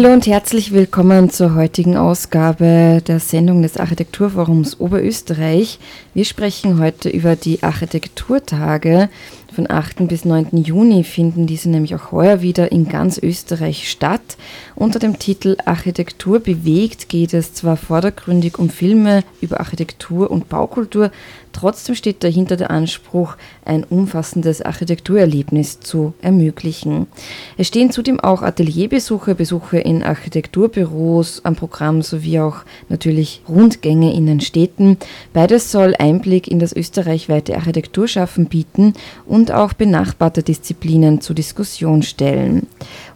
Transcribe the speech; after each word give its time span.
Hallo 0.00 0.14
und 0.14 0.26
herzlich 0.26 0.72
willkommen 0.72 1.28
zur 1.28 1.54
heutigen 1.54 1.98
Ausgabe 1.98 3.02
der 3.06 3.20
Sendung 3.20 3.60
des 3.60 3.76
Architekturforums 3.76 4.80
Oberösterreich. 4.80 5.78
Wir 6.14 6.24
sprechen 6.24 6.80
heute 6.80 7.10
über 7.10 7.36
die 7.36 7.62
Architekturtage 7.62 9.10
Von 9.60 9.70
8. 9.70 10.08
bis 10.08 10.24
9. 10.24 10.56
Juni 10.56 11.04
finden 11.04 11.46
diese 11.46 11.68
nämlich 11.68 11.94
auch 11.94 12.12
heuer 12.12 12.40
wieder 12.40 12.72
in 12.72 12.88
ganz 12.88 13.18
Österreich 13.18 13.90
statt. 13.90 14.38
Unter 14.74 14.98
dem 14.98 15.18
Titel 15.18 15.58
Architektur 15.66 16.40
bewegt 16.40 17.10
geht 17.10 17.34
es 17.34 17.52
zwar 17.52 17.76
vordergründig 17.76 18.58
um 18.58 18.70
Filme 18.70 19.22
über 19.42 19.60
Architektur 19.60 20.30
und 20.30 20.48
Baukultur, 20.48 21.10
Trotzdem 21.52 21.94
steht 21.94 22.22
dahinter 22.22 22.56
der 22.56 22.70
Anspruch, 22.70 23.36
ein 23.64 23.84
umfassendes 23.84 24.62
Architekturerlebnis 24.62 25.80
zu 25.80 26.14
ermöglichen. 26.22 27.08
Es 27.56 27.68
stehen 27.68 27.90
zudem 27.90 28.20
auch 28.20 28.42
Atelierbesuche, 28.42 29.34
Besuche 29.34 29.78
in 29.78 30.02
Architekturbüros 30.02 31.44
am 31.44 31.56
Programm 31.56 32.02
sowie 32.02 32.40
auch 32.40 32.58
natürlich 32.88 33.42
Rundgänge 33.48 34.14
in 34.14 34.26
den 34.26 34.40
Städten. 34.40 34.96
Beides 35.32 35.72
soll 35.72 35.94
Einblick 35.98 36.48
in 36.48 36.60
das 36.60 36.74
österreichweite 36.74 37.56
Architekturschaffen 37.56 38.46
bieten 38.46 38.94
und 39.26 39.49
auch 39.50 39.72
benachbarte 39.72 40.42
Disziplinen 40.42 41.20
zur 41.20 41.34
Diskussion 41.34 42.02
stellen. 42.02 42.66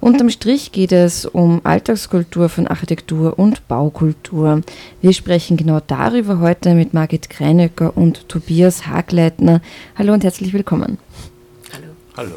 Unterm 0.00 0.30
Strich 0.30 0.72
geht 0.72 0.92
es 0.92 1.26
um 1.26 1.60
Alltagskultur 1.64 2.48
von 2.48 2.66
Architektur 2.66 3.38
und 3.38 3.66
Baukultur. 3.68 4.62
Wir 5.00 5.12
sprechen 5.12 5.56
genau 5.56 5.80
darüber 5.86 6.40
heute 6.40 6.74
mit 6.74 6.94
Margit 6.94 7.30
Kreinöcker 7.30 7.96
und 7.96 8.28
Tobias 8.28 8.86
Hagleitner. 8.86 9.60
Hallo 9.96 10.12
und 10.12 10.24
herzlich 10.24 10.52
willkommen. 10.52 10.98
Hallo. 11.72 11.92
Hallo. 12.16 12.36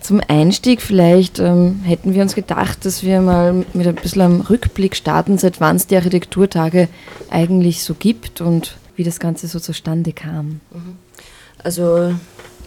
Zum 0.00 0.20
Einstieg 0.26 0.80
vielleicht 0.80 1.38
ähm, 1.38 1.80
hätten 1.84 2.14
wir 2.14 2.22
uns 2.22 2.34
gedacht, 2.34 2.84
dass 2.84 3.02
wir 3.02 3.20
mal 3.20 3.64
mit 3.74 3.86
ein 3.86 3.94
bisschen 3.94 4.22
einem 4.22 4.40
Rückblick 4.40 4.96
starten, 4.96 5.38
seit 5.38 5.60
wann 5.60 5.76
es 5.76 5.86
die 5.86 5.96
Architekturtage 5.96 6.88
eigentlich 7.30 7.84
so 7.84 7.94
gibt 7.94 8.40
und 8.40 8.76
wie 8.96 9.04
das 9.04 9.20
Ganze 9.20 9.46
so 9.46 9.60
zustande 9.60 10.12
kam. 10.12 10.60
Mhm. 10.72 10.96
Also 11.62 12.14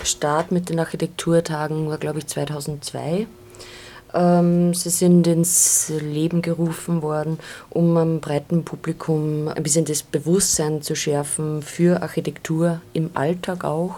Start 0.05 0.51
mit 0.51 0.69
den 0.69 0.79
Architekturtagen 0.79 1.89
war, 1.89 1.97
glaube 1.97 2.19
ich, 2.19 2.27
2002. 2.27 3.27
Ähm, 4.13 4.73
sie 4.73 4.89
sind 4.89 5.25
ins 5.27 5.91
Leben 6.01 6.41
gerufen 6.41 7.01
worden, 7.01 7.39
um 7.69 7.97
am 7.97 8.19
breiten 8.19 8.63
Publikum 8.63 9.47
ein 9.47 9.63
bisschen 9.63 9.85
das 9.85 10.03
Bewusstsein 10.03 10.81
zu 10.81 10.95
schärfen 10.95 11.61
für 11.61 12.01
Architektur 12.01 12.81
im 12.93 13.11
Alltag 13.15 13.63
auch. 13.63 13.95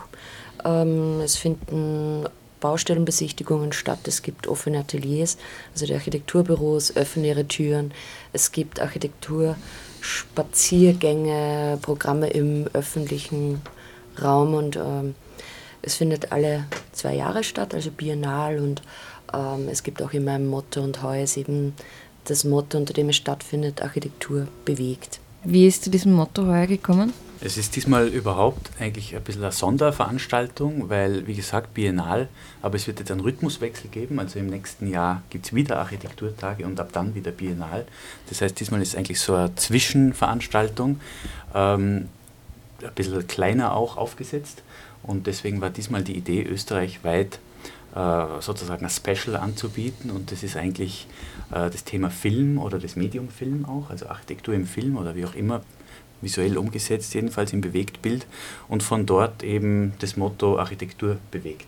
Ähm, 0.63 1.19
es 1.21 1.35
finden 1.35 2.25
Baustellenbesichtigungen 2.61 3.73
statt, 3.73 4.07
es 4.07 4.21
gibt 4.21 4.47
offene 4.47 4.79
Ateliers, 4.79 5.37
also 5.73 5.85
die 5.85 5.93
Architekturbüros 5.93 6.95
öffnen 6.95 7.25
ihre 7.25 7.45
Türen, 7.45 7.91
es 8.33 8.51
gibt 8.51 8.79
Architekturspaziergänge, 8.79 11.77
Programme 11.81 12.29
im 12.29 12.67
öffentlichen 12.73 13.61
Raum 14.19 14.55
und 14.55 14.77
ähm, 14.77 15.13
es 15.85 15.95
findet 15.95 16.31
alle 16.31 16.65
zwei 16.91 17.15
Jahre 17.15 17.43
statt, 17.43 17.73
also 17.73 17.91
biennal 17.91 18.59
und 18.59 18.81
ähm, 19.33 19.67
es 19.69 19.83
gibt 19.83 20.01
auch 20.01 20.13
in 20.13 20.25
meinem 20.25 20.47
Motto 20.47 20.81
und 20.81 21.03
heuer 21.03 21.23
ist 21.23 21.37
eben 21.37 21.73
das 22.25 22.43
Motto, 22.43 22.77
unter 22.77 22.93
dem 22.93 23.09
es 23.09 23.15
stattfindet, 23.15 23.81
Architektur 23.81 24.47
bewegt. 24.65 25.19
Wie 25.43 25.67
ist 25.67 25.83
zu 25.83 25.91
diesem 25.91 26.13
Motto 26.13 26.45
heuer 26.47 26.65
gekommen? 26.65 27.13
Es 27.41 27.57
ist 27.57 27.75
diesmal 27.75 28.07
überhaupt 28.07 28.71
eigentlich 28.79 29.15
ein 29.15 29.21
bisschen 29.21 29.43
eine 29.43 29.51
Sonderveranstaltung, 29.51 30.89
weil, 30.89 31.27
wie 31.27 31.35
gesagt, 31.35 31.73
biennal, 31.75 32.29
aber 32.61 32.77
es 32.77 32.87
wird 32.87 32.99
jetzt 32.99 33.11
einen 33.11 33.19
Rhythmuswechsel 33.19 33.89
geben. 33.91 34.19
Also 34.19 34.39
im 34.39 34.47
nächsten 34.47 34.87
Jahr 34.87 35.21
gibt 35.29 35.45
es 35.45 35.53
wieder 35.53 35.77
Architekturtage 35.77 36.65
und 36.65 36.79
ab 36.79 36.89
dann 36.93 37.13
wieder 37.13 37.31
biennal. 37.31 37.85
Das 38.29 38.41
heißt, 38.41 38.59
diesmal 38.59 38.81
ist 38.81 38.89
es 38.89 38.95
eigentlich 38.95 39.19
so 39.19 39.35
eine 39.35 39.53
Zwischenveranstaltung, 39.53 40.99
ähm, 41.53 42.09
ein 42.81 42.93
bisschen 42.95 43.27
kleiner 43.27 43.75
auch 43.75 43.97
aufgesetzt. 43.97 44.63
Und 45.05 45.27
deswegen 45.27 45.61
war 45.61 45.69
diesmal 45.69 46.03
die 46.03 46.17
Idee, 46.17 46.43
österreichweit 46.43 47.39
äh, 47.95 48.41
sozusagen 48.41 48.85
ein 48.85 48.89
Special 48.89 49.35
anzubieten. 49.35 50.09
Und 50.11 50.31
das 50.31 50.43
ist 50.43 50.57
eigentlich 50.57 51.07
äh, 51.51 51.69
das 51.69 51.83
Thema 51.83 52.09
Film 52.09 52.57
oder 52.57 52.79
das 52.79 52.95
Medium 52.95 53.29
Film 53.29 53.65
auch, 53.65 53.89
also 53.89 54.07
Architektur 54.07 54.53
im 54.53 54.65
Film 54.65 54.97
oder 54.97 55.15
wie 55.15 55.25
auch 55.25 55.35
immer, 55.35 55.61
visuell 56.21 56.57
umgesetzt, 56.57 57.13
jedenfalls 57.13 57.53
im 57.53 57.61
Bewegtbild. 57.61 58.25
Und 58.67 58.81
von 58.81 59.05
dort 59.05 59.43
eben 59.43 59.93
das 59.99 60.17
Motto 60.17 60.57
Architektur 60.57 61.17
bewegt. 61.31 61.67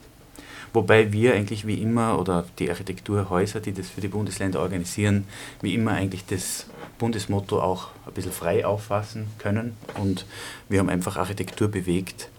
Wobei 0.74 1.14
wir 1.14 1.34
eigentlich 1.34 1.66
wie 1.66 1.82
immer 1.82 2.20
oder 2.20 2.46
die 2.60 2.70
Architekturhäuser, 2.70 3.62
die 3.62 3.72
das 3.72 3.90
für 3.90 4.02
die 4.02 4.10
Bundesländer 4.10 4.60
organisieren, 4.60 5.26
wie 5.62 5.74
immer 5.74 5.92
eigentlich 5.92 6.26
das 6.26 6.66
Bundesmotto 6.98 7.62
auch 7.62 7.90
ein 8.06 8.14
bisschen 8.14 8.32
frei 8.32 8.66
auffassen 8.66 9.28
können. 9.38 9.78
Und 9.96 10.26
wir 10.70 10.80
haben 10.80 10.90
einfach 10.90 11.18
Architektur 11.18 11.68
bewegt 11.70 12.30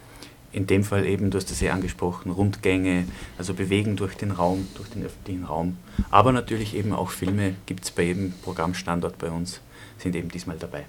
in 0.52 0.66
dem 0.66 0.84
Fall 0.84 1.06
eben, 1.06 1.30
du 1.30 1.36
hast 1.36 1.50
das 1.50 1.60
ja 1.60 1.72
angesprochen, 1.72 2.32
Rundgänge, 2.32 3.04
also 3.36 3.54
Bewegen 3.54 3.96
durch 3.96 4.14
den 4.14 4.30
Raum, 4.30 4.68
durch 4.74 4.88
den 4.88 5.04
öffentlichen 5.04 5.44
Raum. 5.44 5.76
Aber 6.10 6.32
natürlich 6.32 6.74
eben 6.74 6.92
auch 6.92 7.10
Filme 7.10 7.54
gibt 7.66 7.84
es 7.84 7.90
bei 7.90 8.04
jedem 8.04 8.32
Programmstandort 8.42 9.18
bei 9.18 9.30
uns, 9.30 9.60
sind 9.98 10.16
eben 10.16 10.30
diesmal 10.30 10.56
dabei. 10.58 10.86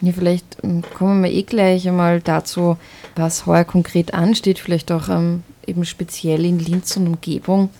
Ja, 0.00 0.12
vielleicht 0.12 0.58
ähm, 0.62 0.84
kommen 0.94 1.24
wir 1.24 1.32
eh 1.32 1.42
gleich 1.42 1.88
einmal 1.88 2.20
dazu, 2.20 2.76
was 3.16 3.46
heuer 3.46 3.64
konkret 3.64 4.14
ansteht, 4.14 4.58
vielleicht 4.58 4.92
auch 4.92 5.08
ähm, 5.08 5.42
eben 5.66 5.84
speziell 5.84 6.44
in 6.44 6.58
Linz 6.58 6.96
und 6.96 7.06
Umgebung. 7.06 7.70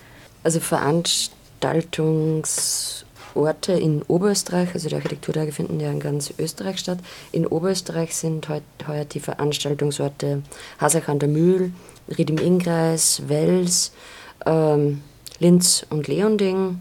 Also 0.43 0.61
Veranstaltungs- 0.61 3.06
Orte 3.37 3.73
in 3.73 4.03
Oberösterreich, 4.03 4.75
also 4.75 4.89
die 4.89 4.95
Architekturtage 4.95 5.53
finden 5.53 5.81
ja 5.81 5.91
in 5.91 6.01
ganz 6.01 6.33
Österreich 6.39 6.79
statt. 6.79 6.99
In 7.33 7.47
Oberösterreich 7.47 8.15
sind 8.15 8.49
heuer 8.49 9.05
die 9.05 9.21
Veranstaltungsorte 9.21 10.43
Hasach 10.79 11.09
an 11.09 11.19
der 11.19 11.29
Mühl, 11.29 11.73
Ried 12.17 12.31
im 12.31 12.39
Innkreis, 12.39 13.23
Wels, 13.27 13.93
ähm, 14.45 15.03
Linz 15.39 15.87
und 15.91 16.09
Leonding. 16.09 16.81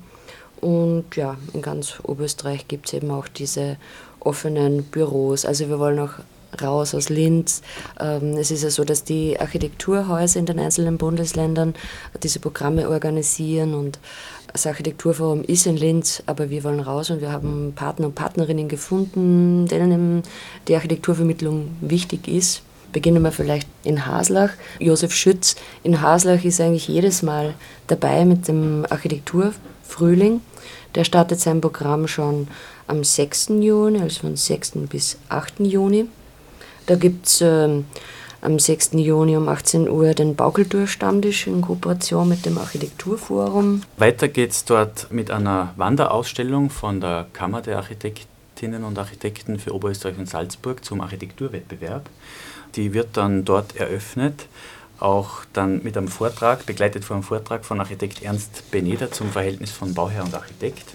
Und 0.61 1.15
ja, 1.15 1.37
in 1.53 1.61
ganz 1.61 1.99
Oberösterreich 2.03 2.67
gibt 2.67 2.87
es 2.87 2.93
eben 2.93 3.11
auch 3.11 3.27
diese 3.27 3.77
offenen 4.19 4.83
Büros. 4.83 5.45
Also 5.45 5.69
wir 5.69 5.79
wollen 5.79 5.99
auch 5.99 6.13
raus 6.61 6.95
aus 6.95 7.09
Linz. 7.09 7.61
Ähm, 7.99 8.37
es 8.37 8.51
ist 8.51 8.63
ja 8.63 8.69
so, 8.69 8.83
dass 8.83 9.03
die 9.03 9.39
Architekturhäuser 9.39 10.39
in 10.39 10.45
den 10.45 10.59
einzelnen 10.59 10.97
Bundesländern 10.97 11.75
diese 12.23 12.39
Programme 12.39 12.89
organisieren 12.89 13.73
und 13.73 13.99
das 14.55 14.67
Architekturforum 14.67 15.43
ist 15.43 15.67
in 15.67 15.75
Linz, 15.75 16.23
aber 16.27 16.49
wir 16.49 16.63
wollen 16.63 16.79
raus 16.79 17.09
und 17.09 17.19
wir 17.19 17.29
haben 17.29 17.73
Partner 17.75 18.05
und 18.05 18.15
Partnerinnen 18.15 18.69
gefunden, 18.69 19.67
denen 19.67 20.23
die 20.69 20.75
Architekturvermittlung 20.75 21.75
wichtig 21.81 22.29
ist. 22.29 22.61
Beginnen 22.93 23.21
wir 23.21 23.33
vielleicht 23.33 23.67
in 23.83 24.05
Haslach. 24.05 24.51
Josef 24.79 25.13
Schütz 25.13 25.57
in 25.83 25.99
Haslach 25.99 26.45
ist 26.45 26.61
eigentlich 26.61 26.87
jedes 26.87 27.21
Mal 27.21 27.53
dabei 27.87 28.23
mit 28.23 28.47
dem 28.47 28.85
Architekturfrühling. 28.89 30.39
Der 30.95 31.03
startet 31.03 31.41
sein 31.41 31.59
Programm 31.59 32.07
schon 32.07 32.47
am 32.87 33.03
6. 33.03 33.49
Juni, 33.59 33.99
also 33.99 34.21
von 34.21 34.37
6. 34.37 34.71
bis 34.87 35.17
8. 35.27 35.59
Juni. 35.59 36.05
Da 36.85 36.95
gibt 36.95 37.27
es 37.27 37.41
äh, 37.41 37.81
am 38.45 38.59
6. 38.59 38.91
Juni 38.93 39.35
um 39.35 39.49
18 39.49 39.89
Uhr 39.89 40.13
den 40.13 40.35
Baukulturstammtisch 40.35 41.47
in 41.47 41.61
Kooperation 41.61 42.29
mit 42.29 42.45
dem 42.45 42.57
Architekturforum. 42.57 43.81
Weiter 43.97 44.27
geht 44.27 44.51
es 44.51 44.65
dort 44.65 45.11
mit 45.11 45.31
einer 45.31 45.73
Wanderausstellung 45.75 46.69
von 46.69 47.01
der 47.01 47.27
Kammer 47.33 47.61
der 47.61 47.77
Architektinnen 47.77 48.83
und 48.83 48.97
Architekten 48.99 49.59
für 49.59 49.73
Oberösterreich 49.73 50.17
und 50.17 50.29
Salzburg 50.29 50.85
zum 50.85 51.01
Architekturwettbewerb. 51.01 52.09
Die 52.75 52.93
wird 52.93 53.17
dann 53.17 53.45
dort 53.45 53.75
eröffnet 53.75 54.47
auch 54.99 55.43
dann 55.53 55.83
mit 55.83 55.97
einem 55.97 56.07
Vortrag, 56.07 56.65
begleitet 56.65 57.03
von 57.03 57.15
einem 57.15 57.23
Vortrag 57.23 57.65
von 57.65 57.79
Architekt 57.79 58.23
Ernst 58.23 58.71
Beneder 58.71 59.11
zum 59.11 59.29
Verhältnis 59.29 59.71
von 59.71 59.93
Bauherr 59.93 60.23
und 60.23 60.33
Architekt. 60.33 60.85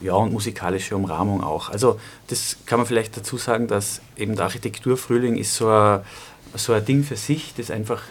Ja, 0.00 0.14
und 0.14 0.32
musikalische 0.32 0.94
Umrahmung 0.94 1.42
auch. 1.42 1.70
Also 1.70 1.98
das 2.28 2.56
kann 2.66 2.78
man 2.78 2.86
vielleicht 2.86 3.16
dazu 3.16 3.36
sagen, 3.36 3.66
dass 3.66 4.00
eben 4.16 4.36
der 4.36 4.44
Architekturfrühling 4.44 5.36
ist 5.36 5.56
so 5.56 5.68
ein 5.68 6.02
so 6.54 6.72
ein 6.72 6.84
Ding 6.84 7.04
für 7.04 7.16
sich, 7.16 7.54
das 7.56 7.70
einfach 7.70 8.02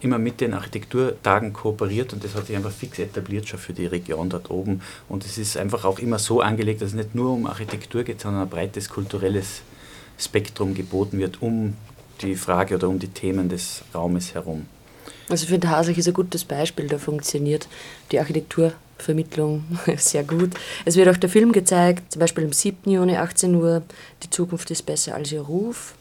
immer 0.00 0.18
mit 0.18 0.40
den 0.40 0.54
Architekturtagen 0.54 1.52
kooperiert 1.52 2.12
und 2.12 2.24
das 2.24 2.34
hat 2.34 2.46
sich 2.46 2.56
einfach 2.56 2.72
fix 2.72 2.98
etabliert 2.98 3.48
schon 3.48 3.58
für 3.58 3.72
die 3.72 3.86
Region 3.86 4.30
dort 4.30 4.50
oben. 4.50 4.80
Und 5.08 5.24
es 5.24 5.38
ist 5.38 5.56
einfach 5.56 5.84
auch 5.84 5.98
immer 5.98 6.18
so 6.18 6.40
angelegt, 6.40 6.80
dass 6.80 6.90
es 6.90 6.94
nicht 6.94 7.14
nur 7.14 7.32
um 7.32 7.46
Architektur 7.46 8.02
geht, 8.02 8.20
sondern 8.20 8.42
ein 8.42 8.48
breites 8.48 8.88
kulturelles 8.88 9.62
Spektrum 10.18 10.74
geboten 10.74 11.18
wird 11.18 11.42
um 11.42 11.76
die 12.22 12.36
Frage 12.36 12.74
oder 12.74 12.88
um 12.88 12.98
die 12.98 13.08
Themen 13.08 13.48
des 13.48 13.82
Raumes 13.94 14.34
herum. 14.34 14.66
Also 15.28 15.44
ich 15.44 15.50
finde, 15.50 15.70
Haslich 15.70 15.96
ist 15.96 16.08
ein 16.08 16.14
gutes 16.14 16.44
Beispiel, 16.44 16.86
da 16.88 16.98
funktioniert 16.98 17.68
die 18.10 18.18
Architekturvermittlung 18.18 19.64
sehr 19.96 20.24
gut. 20.24 20.50
Es 20.84 20.96
wird 20.96 21.08
auch 21.08 21.16
der 21.16 21.30
Film 21.30 21.52
gezeigt, 21.52 22.12
zum 22.12 22.20
Beispiel 22.20 22.44
am 22.44 22.52
7. 22.52 22.90
Juni 22.90 23.16
18 23.16 23.54
Uhr, 23.54 23.82
Die 24.22 24.30
Zukunft 24.30 24.70
ist 24.70 24.82
besser 24.82 25.14
als 25.14 25.30
ihr 25.32 25.42
Ruf. 25.42 25.94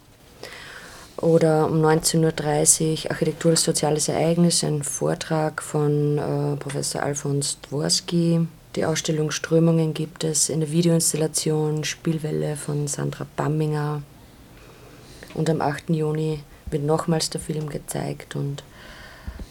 Oder 1.21 1.65
um 1.65 1.81
19.30 1.83 3.05
Uhr 3.05 3.11
Architektur 3.11 3.51
als 3.51 3.63
soziales 3.63 4.07
Ereignis, 4.07 4.63
ein 4.63 4.83
Vortrag 4.83 5.61
von 5.61 6.17
äh, 6.17 6.55
Professor 6.55 7.03
Alfons 7.03 7.57
Dworski. 7.61 8.47
Die 8.75 8.85
Ausstellung 8.85 9.31
Strömungen 9.31 9.93
gibt 9.93 10.23
es 10.23 10.47
in 10.47 10.61
der 10.61 10.71
Videoinstallation 10.71 11.83
Spielwelle 11.83 12.55
von 12.55 12.87
Sandra 12.87 13.25
Bamminger. 13.35 14.01
Und 15.33 15.49
am 15.49 15.59
8. 15.59 15.89
Juni 15.89 16.39
wird 16.71 16.83
nochmals 16.83 17.29
der 17.29 17.41
Film 17.41 17.67
gezeigt 17.67 18.37
und 18.37 18.63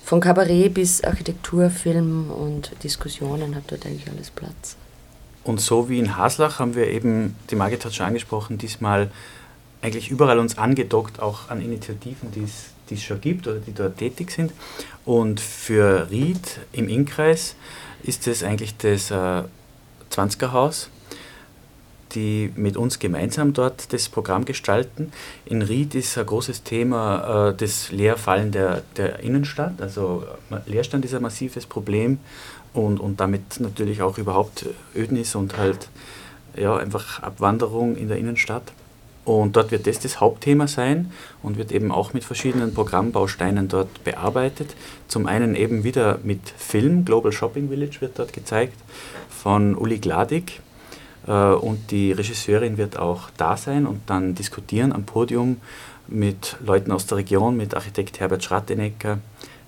von 0.05 0.21
Kabarett 0.21 0.73
bis 0.73 1.05
Architektur, 1.05 1.69
Film 1.69 2.31
und 2.31 2.73
Diskussionen 2.83 3.55
hat 3.55 3.65
dort 3.67 3.85
eigentlich 3.85 4.09
alles 4.11 4.31
Platz. 4.31 4.77
Und 5.45 5.61
so 5.61 5.91
wie 5.91 5.99
in 5.99 6.17
Haslach 6.17 6.61
haben 6.61 6.75
wir 6.75 6.89
eben, 6.89 7.37
die 7.51 7.57
Margit 7.57 7.85
hat 7.85 7.95
schon 7.95 8.07
angesprochen, 8.07 8.57
diesmal 8.57 9.11
eigentlich 9.83 10.11
überall 10.11 10.39
uns 10.39 10.59
angedockt, 10.59 11.21
auch 11.21 11.51
an 11.51 11.61
Initiativen, 11.61 12.31
die 12.33 12.45
es, 12.45 13.03
schon 13.03 13.21
gibt 13.21 13.47
oder 13.47 13.59
die 13.59 13.75
dort 13.75 13.99
tätig 13.99 14.31
sind. 14.31 14.53
Und 15.05 15.41
für 15.41 16.11
Ried 16.11 16.61
im 16.73 16.89
Innkreis 16.89 17.55
ist 18.03 18.27
es 18.27 18.43
eigentlich 18.43 18.77
das 18.79 19.11
äh, 19.11 19.43
20er 20.11 20.53
Haus, 20.53 20.89
die 22.13 22.51
mit 22.57 22.79
uns 22.79 22.99
gemeinsam 22.99 23.53
dort 23.53 23.93
das 23.93 24.09
Programm 24.09 24.47
gestalten. 24.47 25.13
In 25.45 25.61
Ried 25.61 25.95
ist 25.95 26.17
ein 26.17 26.25
großes 26.25 26.63
Thema 26.63 27.51
äh, 27.51 27.55
das 27.55 27.93
Leerfallen 27.93 28.53
der, 28.53 28.83
der 28.97 29.21
Innenstadt. 29.21 29.83
Also 29.83 30.25
äh, 30.51 30.71
Leerstand 30.71 31.05
ist 31.05 31.15
ein 31.15 31.23
massives 31.23 31.67
Problem 31.67 32.19
und, 32.73 33.01
und 33.01 33.21
damit 33.21 33.61
natürlich 33.61 34.01
auch 34.01 34.17
überhaupt 34.17 34.67
Ödnis 34.97 35.35
und 35.35 35.59
halt 35.59 35.89
ja, 36.57 36.77
einfach 36.77 37.23
Abwanderung 37.23 37.97
in 37.97 38.09
der 38.09 38.17
Innenstadt. 38.17 38.73
Und 39.29 39.57
dort 39.57 39.73
wird 39.73 39.87
das 39.87 39.99
das 39.99 40.21
Hauptthema 40.23 40.67
sein 40.67 41.13
und 41.43 41.59
wird 41.59 41.71
eben 41.71 41.93
auch 41.93 42.15
mit 42.15 42.25
verschiedenen 42.25 42.73
Programmbausteinen 42.73 43.69
dort 43.69 44.03
bearbeitet. 44.03 44.75
Zum 45.07 45.27
einen 45.27 45.55
eben 45.55 45.85
wieder 45.85 46.19
mit 46.23 46.49
Film, 46.57 47.05
Global 47.05 47.31
Shopping 47.31 47.69
Village 47.69 48.01
wird 48.01 48.19
dort 48.19 48.33
gezeigt, 48.33 48.79
von 49.29 49.75
Uli 49.75 49.99
Gladig. 49.99 50.63
Äh, 51.27 51.33
und 51.33 51.91
die 51.91 52.13
Regisseurin 52.13 52.79
wird 52.79 52.99
auch 52.99 53.29
da 53.37 53.59
sein 53.59 53.87
und 53.87 54.01
dann 54.07 54.35
diskutieren 54.35 54.95
am 54.95 55.05
Podium 55.05 55.59
mit 56.07 56.57
Leuten 56.65 56.91
aus 56.91 57.05
der 57.05 57.19
Region, 57.19 57.55
mit 57.55 57.75
Architekt 57.75 58.21
Herbert 58.21 58.43
Schrattenecker, 58.43 59.19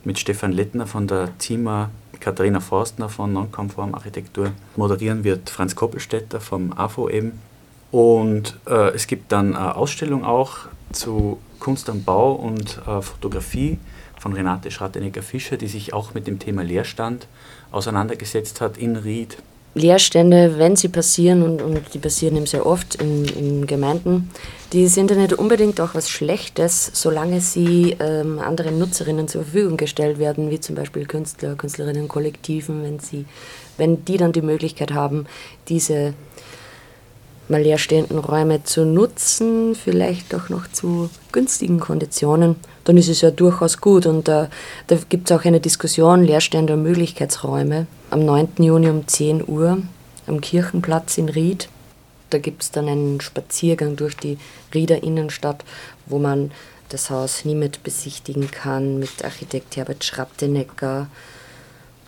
mit 0.04 0.18
Stefan 0.18 0.52
Lettner 0.52 0.86
von 0.86 1.06
der 1.06 1.38
ZIMA, 1.38 1.90
Katharina 2.18 2.60
Forstner 2.60 3.10
von 3.10 3.34
Nonkonform 3.34 3.94
Architektur. 3.94 4.52
Moderieren 4.76 5.22
wird 5.22 5.50
Franz 5.50 5.76
Koppelstädter 5.76 6.40
vom 6.40 6.72
AFO 6.72 7.10
eben 7.10 7.49
und 7.90 8.58
äh, 8.68 8.94
es 8.94 9.06
gibt 9.06 9.32
dann 9.32 9.56
eine 9.56 9.76
Ausstellung 9.76 10.24
auch 10.24 10.58
zu 10.92 11.38
Kunst 11.58 11.90
am 11.90 12.04
Bau 12.04 12.32
und 12.32 12.80
äh, 12.86 13.02
Fotografie 13.02 13.78
von 14.18 14.32
Renate 14.32 14.70
Schrattenegger-Fischer, 14.70 15.56
die 15.56 15.68
sich 15.68 15.92
auch 15.92 16.14
mit 16.14 16.26
dem 16.26 16.38
Thema 16.38 16.62
Leerstand 16.62 17.26
auseinandergesetzt 17.72 18.60
hat 18.60 18.76
in 18.76 18.96
Ried. 18.96 19.38
Leerstände, 19.74 20.58
wenn 20.58 20.74
sie 20.74 20.88
passieren, 20.88 21.42
und, 21.42 21.62
und 21.62 21.94
die 21.94 22.00
passieren 22.00 22.36
eben 22.36 22.46
sehr 22.46 22.66
oft 22.66 22.96
in, 22.96 23.24
in, 23.24 23.66
Gemeinden, 23.68 24.28
die 24.72 24.88
sind 24.88 25.12
ja 25.12 25.16
nicht 25.16 25.32
unbedingt 25.32 25.80
auch 25.80 25.94
was 25.94 26.10
Schlechtes, 26.10 26.90
solange 26.92 27.40
sie 27.40 27.96
ähm, 28.00 28.40
anderen 28.40 28.78
Nutzerinnen 28.80 29.28
zur 29.28 29.44
Verfügung 29.44 29.76
gestellt 29.76 30.18
werden, 30.18 30.50
wie 30.50 30.58
zum 30.58 30.74
Beispiel 30.74 31.06
Künstler, 31.06 31.54
Künstlerinnen, 31.54 32.08
Kollektiven, 32.08 32.82
wenn, 32.82 32.98
sie, 32.98 33.26
wenn 33.76 34.04
die 34.04 34.16
dann 34.16 34.32
die 34.32 34.42
Möglichkeit 34.42 34.92
haben, 34.92 35.26
diese 35.68 36.14
mal 37.50 37.62
leerstehenden 37.62 38.18
Räume 38.18 38.64
zu 38.64 38.84
nutzen, 38.84 39.74
vielleicht 39.74 40.34
auch 40.34 40.48
noch 40.48 40.70
zu 40.70 41.10
günstigen 41.32 41.80
Konditionen, 41.80 42.56
dann 42.84 42.96
ist 42.96 43.08
es 43.08 43.20
ja 43.20 43.30
durchaus 43.30 43.80
gut. 43.80 44.06
Und 44.06 44.28
äh, 44.28 44.46
da 44.86 44.96
gibt 45.08 45.30
es 45.30 45.36
auch 45.36 45.44
eine 45.44 45.60
Diskussion 45.60 46.24
leerstehender 46.24 46.76
Möglichkeitsräume 46.76 47.86
am 48.10 48.24
9. 48.24 48.48
Juni 48.58 48.88
um 48.88 49.06
10 49.06 49.46
Uhr 49.46 49.78
am 50.26 50.40
Kirchenplatz 50.40 51.18
in 51.18 51.28
Ried. 51.28 51.68
Da 52.30 52.38
gibt 52.38 52.62
es 52.62 52.70
dann 52.70 52.88
einen 52.88 53.20
Spaziergang 53.20 53.96
durch 53.96 54.16
die 54.16 54.38
Rieder 54.72 55.02
Innenstadt, 55.02 55.64
wo 56.06 56.18
man 56.18 56.52
das 56.88 57.10
Haus 57.10 57.44
nie 57.44 57.54
mit 57.54 57.82
besichtigen 57.82 58.50
kann, 58.50 58.98
mit 58.98 59.24
Architekt 59.24 59.76
Herbert 59.76 60.04
Schraptenecker, 60.04 61.08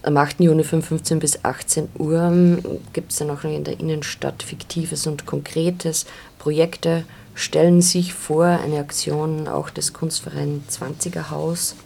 am 0.02 0.16
8. 0.16 0.40
Juni 0.40 0.64
von 0.64 0.82
15 0.82 1.18
bis 1.18 1.44
18 1.44 1.88
Uhr 1.98 2.22
ähm, 2.22 2.58
gibt 2.92 3.12
es 3.12 3.18
dann 3.18 3.30
auch 3.30 3.44
noch 3.44 3.50
in 3.50 3.64
der 3.64 3.78
Innenstadt 3.78 4.42
Fiktives 4.42 5.06
und 5.06 5.26
Konkretes. 5.26 6.06
Projekte 6.38 7.04
stellen 7.34 7.80
sich 7.80 8.12
vor, 8.12 8.44
eine 8.44 8.78
Aktion 8.78 9.48
auch 9.48 9.70
des 9.70 9.92
Kunstvereins 9.92 10.80
20er 10.80 11.30
Haus. 11.30 11.76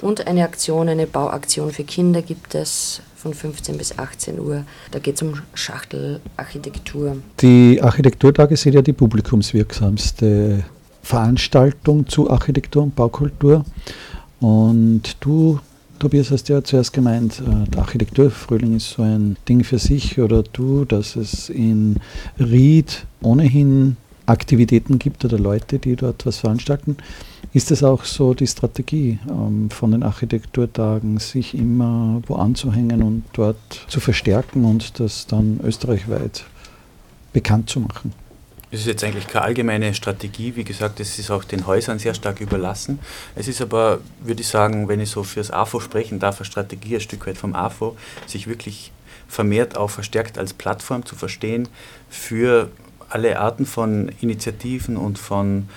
Und 0.00 0.26
eine 0.26 0.44
Aktion, 0.44 0.88
eine 0.88 1.06
Bauaktion 1.06 1.70
für 1.70 1.84
Kinder 1.84 2.20
gibt 2.20 2.54
es 2.54 3.00
von 3.16 3.32
15 3.32 3.78
bis 3.78 3.98
18 3.98 4.38
Uhr. 4.38 4.64
Da 4.90 4.98
geht 4.98 5.16
es 5.16 5.22
um 5.22 5.40
Schachtelarchitektur. 5.54 7.16
Die 7.40 7.80
Architekturtage 7.80 8.56
sind 8.56 8.74
ja 8.74 8.82
die 8.82 8.92
publikumswirksamste 8.92 10.64
Veranstaltung 11.02 12.06
zu 12.06 12.30
Architektur 12.30 12.82
und 12.82 12.94
Baukultur. 12.94 13.64
Und 14.40 15.16
du 15.20 15.58
Tobias 16.04 16.30
hast 16.30 16.50
ja 16.50 16.62
zuerst 16.62 16.92
gemeint, 16.92 17.40
äh, 17.40 17.66
der 17.70 17.80
Architekturfrühling 17.80 18.76
ist 18.76 18.90
so 18.90 19.02
ein 19.02 19.38
Ding 19.48 19.64
für 19.64 19.78
sich 19.78 20.20
oder 20.20 20.42
du, 20.42 20.84
dass 20.84 21.16
es 21.16 21.48
in 21.48 21.96
Ried 22.38 23.06
ohnehin 23.22 23.96
Aktivitäten 24.26 24.98
gibt 24.98 25.24
oder 25.24 25.38
Leute, 25.38 25.78
die 25.78 25.96
dort 25.96 26.26
was 26.26 26.40
veranstalten. 26.40 26.98
Ist 27.54 27.70
es 27.70 27.82
auch 27.82 28.04
so 28.04 28.34
die 28.34 28.46
Strategie 28.46 29.18
ähm, 29.30 29.70
von 29.70 29.92
den 29.92 30.02
Architekturtagen, 30.02 31.20
sich 31.20 31.54
immer 31.54 32.20
wo 32.26 32.34
anzuhängen 32.34 33.02
und 33.02 33.24
dort 33.32 33.86
zu 33.88 33.98
verstärken 33.98 34.66
und 34.66 35.00
das 35.00 35.26
dann 35.26 35.58
österreichweit 35.64 36.44
bekannt 37.32 37.70
zu 37.70 37.80
machen? 37.80 38.12
Es 38.74 38.80
ist 38.80 38.86
jetzt 38.86 39.04
eigentlich 39.04 39.28
keine 39.28 39.44
allgemeine 39.44 39.94
Strategie. 39.94 40.56
Wie 40.56 40.64
gesagt, 40.64 40.98
es 40.98 41.16
ist 41.20 41.30
auch 41.30 41.44
den 41.44 41.64
Häusern 41.64 42.00
sehr 42.00 42.12
stark 42.12 42.40
überlassen. 42.40 42.98
Es 43.36 43.46
ist 43.46 43.60
aber, 43.60 44.00
würde 44.20 44.40
ich 44.40 44.48
sagen, 44.48 44.88
wenn 44.88 44.98
ich 44.98 45.10
so 45.10 45.22
fürs 45.22 45.52
AFO 45.52 45.78
sprechen 45.78 46.18
darf, 46.18 46.38
eine 46.38 46.44
Strategie 46.44 46.96
ein 46.96 47.00
Stück 47.00 47.24
weit 47.28 47.38
vom 47.38 47.54
AFO, 47.54 47.96
sich 48.26 48.48
wirklich 48.48 48.90
vermehrt 49.28 49.76
auch 49.76 49.90
verstärkt 49.90 50.38
als 50.38 50.54
Plattform 50.54 51.06
zu 51.06 51.14
verstehen 51.14 51.68
für 52.10 52.68
alle 53.08 53.38
Arten 53.38 53.64
von 53.64 54.10
Initiativen 54.20 54.96
und 54.96 55.20
von 55.20 55.68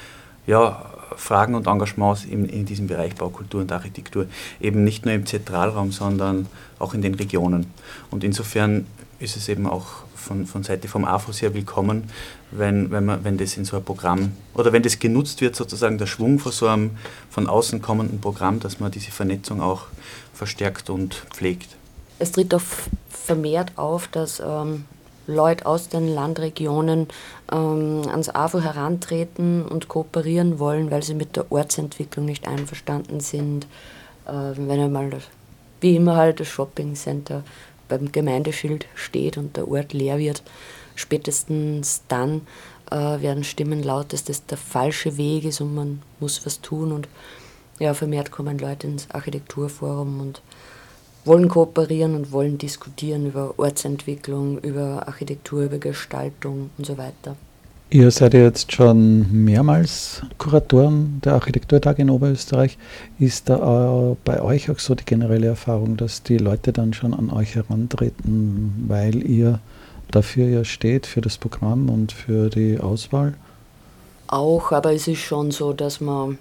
ja, 0.47 0.83
Fragen 1.15 1.53
und 1.53 1.67
Engagements 1.67 2.25
in, 2.25 2.45
in 2.45 2.65
diesem 2.65 2.87
Bereich 2.87 3.13
Baukultur 3.13 3.61
und 3.61 3.71
Architektur. 3.71 4.25
Eben 4.59 4.83
nicht 4.83 5.05
nur 5.05 5.13
im 5.13 5.27
Zentralraum, 5.27 5.91
sondern 5.91 6.47
auch 6.79 6.95
in 6.95 7.03
den 7.03 7.13
Regionen. 7.13 7.71
Und 8.09 8.23
insofern 8.23 8.87
ist 9.19 9.37
es 9.37 9.49
eben 9.49 9.67
auch 9.67 9.85
von, 10.15 10.45
von 10.45 10.63
Seite 10.63 10.87
vom 10.87 11.05
AFO 11.05 11.31
sehr 11.31 11.53
willkommen, 11.53 12.09
wenn, 12.51 12.91
wenn, 12.91 13.05
man, 13.05 13.23
wenn 13.23 13.37
das 13.37 13.57
in 13.57 13.65
so 13.65 13.77
ein 13.77 13.83
Programm 13.83 14.31
oder 14.53 14.71
wenn 14.71 14.83
das 14.83 14.99
genutzt 14.99 15.41
wird, 15.41 15.55
sozusagen 15.55 15.97
der 15.97 16.05
Schwung 16.05 16.39
von 16.39 16.51
so 16.51 16.67
einem 16.67 16.91
von 17.29 17.47
außen 17.47 17.81
kommenden 17.81 18.21
Programm, 18.21 18.59
dass 18.59 18.79
man 18.79 18.91
diese 18.91 19.11
Vernetzung 19.11 19.61
auch 19.61 19.83
verstärkt 20.33 20.89
und 20.89 21.15
pflegt. 21.33 21.75
Es 22.19 22.31
tritt 22.31 22.53
auch 22.53 22.61
vermehrt 23.09 23.73
auf, 23.77 24.07
dass 24.07 24.39
ähm, 24.39 24.85
Leute 25.27 25.65
aus 25.65 25.89
den 25.89 26.07
Landregionen 26.07 27.07
ähm, 27.51 28.03
ans 28.09 28.29
AFO 28.29 28.61
herantreten 28.61 29.63
und 29.63 29.89
kooperieren 29.89 30.57
wollen, 30.57 30.89
weil 30.89 31.03
sie 31.03 31.13
mit 31.13 31.35
der 31.35 31.51
Ortsentwicklung 31.51 32.25
nicht 32.25 32.47
einverstanden 32.47 33.19
sind. 33.19 33.67
Äh, 34.25 34.31
wenn 34.55 34.79
einmal, 34.79 35.11
wie 35.81 35.97
immer 35.97 36.15
halt 36.15 36.39
das 36.39 36.47
Shoppingcenter 36.47 37.43
beim 37.89 38.11
Gemeindeschild 38.11 38.87
steht 38.95 39.37
und 39.37 39.57
der 39.57 39.67
Ort 39.67 39.93
leer 39.93 40.17
wird, 40.17 40.43
spätestens 40.97 42.01
dann 42.09 42.41
äh, 42.91 42.95
werden 43.21 43.43
Stimmen 43.43 43.83
laut, 43.83 44.11
dass 44.11 44.23
das 44.23 44.45
der 44.45 44.57
falsche 44.57 45.17
Weg 45.17 45.45
ist 45.45 45.61
und 45.61 45.73
man 45.73 46.01
muss 46.19 46.45
was 46.45 46.61
tun. 46.61 46.91
Und 46.91 47.07
ja, 47.79 47.93
vermehrt 47.93 48.31
kommen 48.31 48.57
Leute 48.57 48.87
ins 48.87 49.09
Architekturforum 49.11 50.19
und 50.19 50.41
wollen 51.25 51.47
kooperieren 51.47 52.15
und 52.15 52.31
wollen 52.31 52.57
diskutieren 52.57 53.27
über 53.27 53.53
Ortsentwicklung, 53.57 54.59
über 54.59 55.07
Architektur, 55.07 55.63
über 55.63 55.77
Gestaltung 55.77 56.69
und 56.77 56.85
so 56.85 56.97
weiter. 56.97 57.35
Ihr 57.89 58.11
seid 58.11 58.33
ja 58.33 58.41
jetzt 58.41 58.73
schon 58.73 59.45
mehrmals 59.45 60.21
Kuratoren 60.37 61.21
der 61.23 61.35
Architekturtage 61.35 62.01
in 62.01 62.09
Oberösterreich. 62.09 62.77
Ist 63.17 63.47
da 63.47 64.15
bei 64.25 64.41
euch 64.41 64.69
auch 64.69 64.79
so 64.79 64.93
die 64.93 65.05
generelle 65.05 65.47
Erfahrung, 65.47 65.95
dass 65.95 66.21
die 66.21 66.37
Leute 66.37 66.73
dann 66.73 66.93
schon 66.93 67.13
an 67.13 67.29
euch 67.29 67.55
herantreten, 67.55 68.85
weil 68.89 69.25
ihr 69.25 69.59
dafür 70.11 70.47
ja 70.47 70.63
steht, 70.63 71.05
für 71.05 71.21
das 71.21 71.37
Programm 71.37 71.89
und 71.89 72.11
für 72.11 72.49
die 72.49 72.79
Auswahl? 72.79 73.35
Auch, 74.27 74.71
aber 74.71 74.93
es 74.93 75.07
ist 75.07 75.21
schon 75.21 75.51
so, 75.51 75.73
dass 75.73 76.01
man 76.01 76.37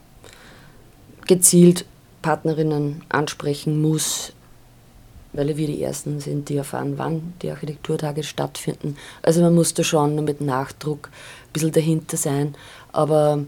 gezielt 1.26 1.84
Partnerinnen 2.22 3.02
ansprechen 3.08 3.80
muss, 3.80 4.32
weil 5.32 5.56
wir 5.56 5.66
die 5.66 5.82
Ersten 5.82 6.18
sind, 6.20 6.48
die 6.48 6.56
erfahren, 6.56 6.94
wann 6.96 7.34
die 7.42 7.50
Architekturtage 7.50 8.22
stattfinden. 8.22 8.96
Also 9.22 9.42
man 9.42 9.54
muss 9.54 9.74
da 9.74 9.84
schon 9.84 10.24
mit 10.24 10.40
Nachdruck 10.40 11.08
ein 11.08 11.52
bisschen 11.52 11.72
dahinter 11.72 12.16
sein. 12.16 12.54
Aber 12.92 13.44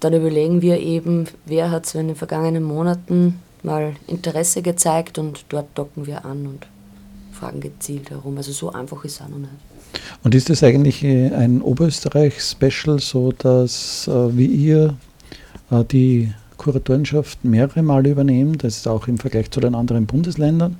dann 0.00 0.12
überlegen 0.14 0.62
wir 0.62 0.80
eben, 0.80 1.26
wer 1.44 1.70
hat 1.70 1.86
so 1.86 1.98
in 1.98 2.08
den 2.08 2.16
vergangenen 2.16 2.62
Monaten 2.62 3.40
mal 3.62 3.94
Interesse 4.06 4.62
gezeigt 4.62 5.18
und 5.18 5.44
dort 5.50 5.66
docken 5.74 6.06
wir 6.06 6.24
an 6.24 6.46
und 6.46 6.66
fragen 7.38 7.60
gezielt 7.60 8.10
herum. 8.10 8.36
Also 8.36 8.52
so 8.52 8.72
einfach 8.72 9.04
ist 9.04 9.14
es 9.14 9.20
auch 9.22 9.28
noch 9.28 9.38
nicht. 9.38 9.50
Und 10.22 10.34
ist 10.34 10.50
das 10.50 10.62
eigentlich 10.62 11.02
äh, 11.02 11.30
ein 11.30 11.62
Oberösterreich-Special, 11.62 12.98
so 12.98 13.32
dass 13.32 14.08
äh, 14.08 14.36
wie 14.36 14.46
ihr 14.46 14.94
äh, 15.70 15.84
die 15.84 16.32
Kuratorenschaft 16.56 17.44
mehrere 17.44 17.82
Male 17.82 18.10
übernehmen, 18.10 18.58
das 18.58 18.78
ist 18.78 18.88
auch 18.88 19.06
im 19.08 19.18
Vergleich 19.18 19.50
zu 19.50 19.60
den 19.60 19.74
anderen 19.74 20.06
Bundesländern. 20.06 20.76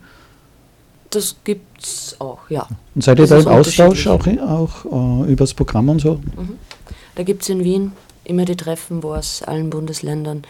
Das 1.10 1.36
gibt 1.44 1.82
es 1.82 2.16
auch, 2.18 2.50
ja. 2.50 2.66
Und 2.94 3.02
seid 3.02 3.18
ihr 3.18 3.26
Das 3.26 3.44
da 3.44 3.50
im 3.50 3.58
Austausch 3.58 4.06
auch, 4.08 4.26
auch 4.26 5.24
äh, 5.24 5.32
über 5.32 5.44
das 5.44 5.54
Programm 5.54 5.88
und 5.88 6.00
so? 6.00 6.16
Mhm. 6.36 6.58
Da 7.14 7.22
gibt 7.22 7.42
es 7.42 7.48
in 7.48 7.64
Wien 7.64 7.92
immer 8.24 8.44
die 8.44 8.56
Treffen, 8.56 9.02
wo 9.02 9.14
aus 9.14 9.42
allen 9.42 9.70
Bundesländern 9.70 10.42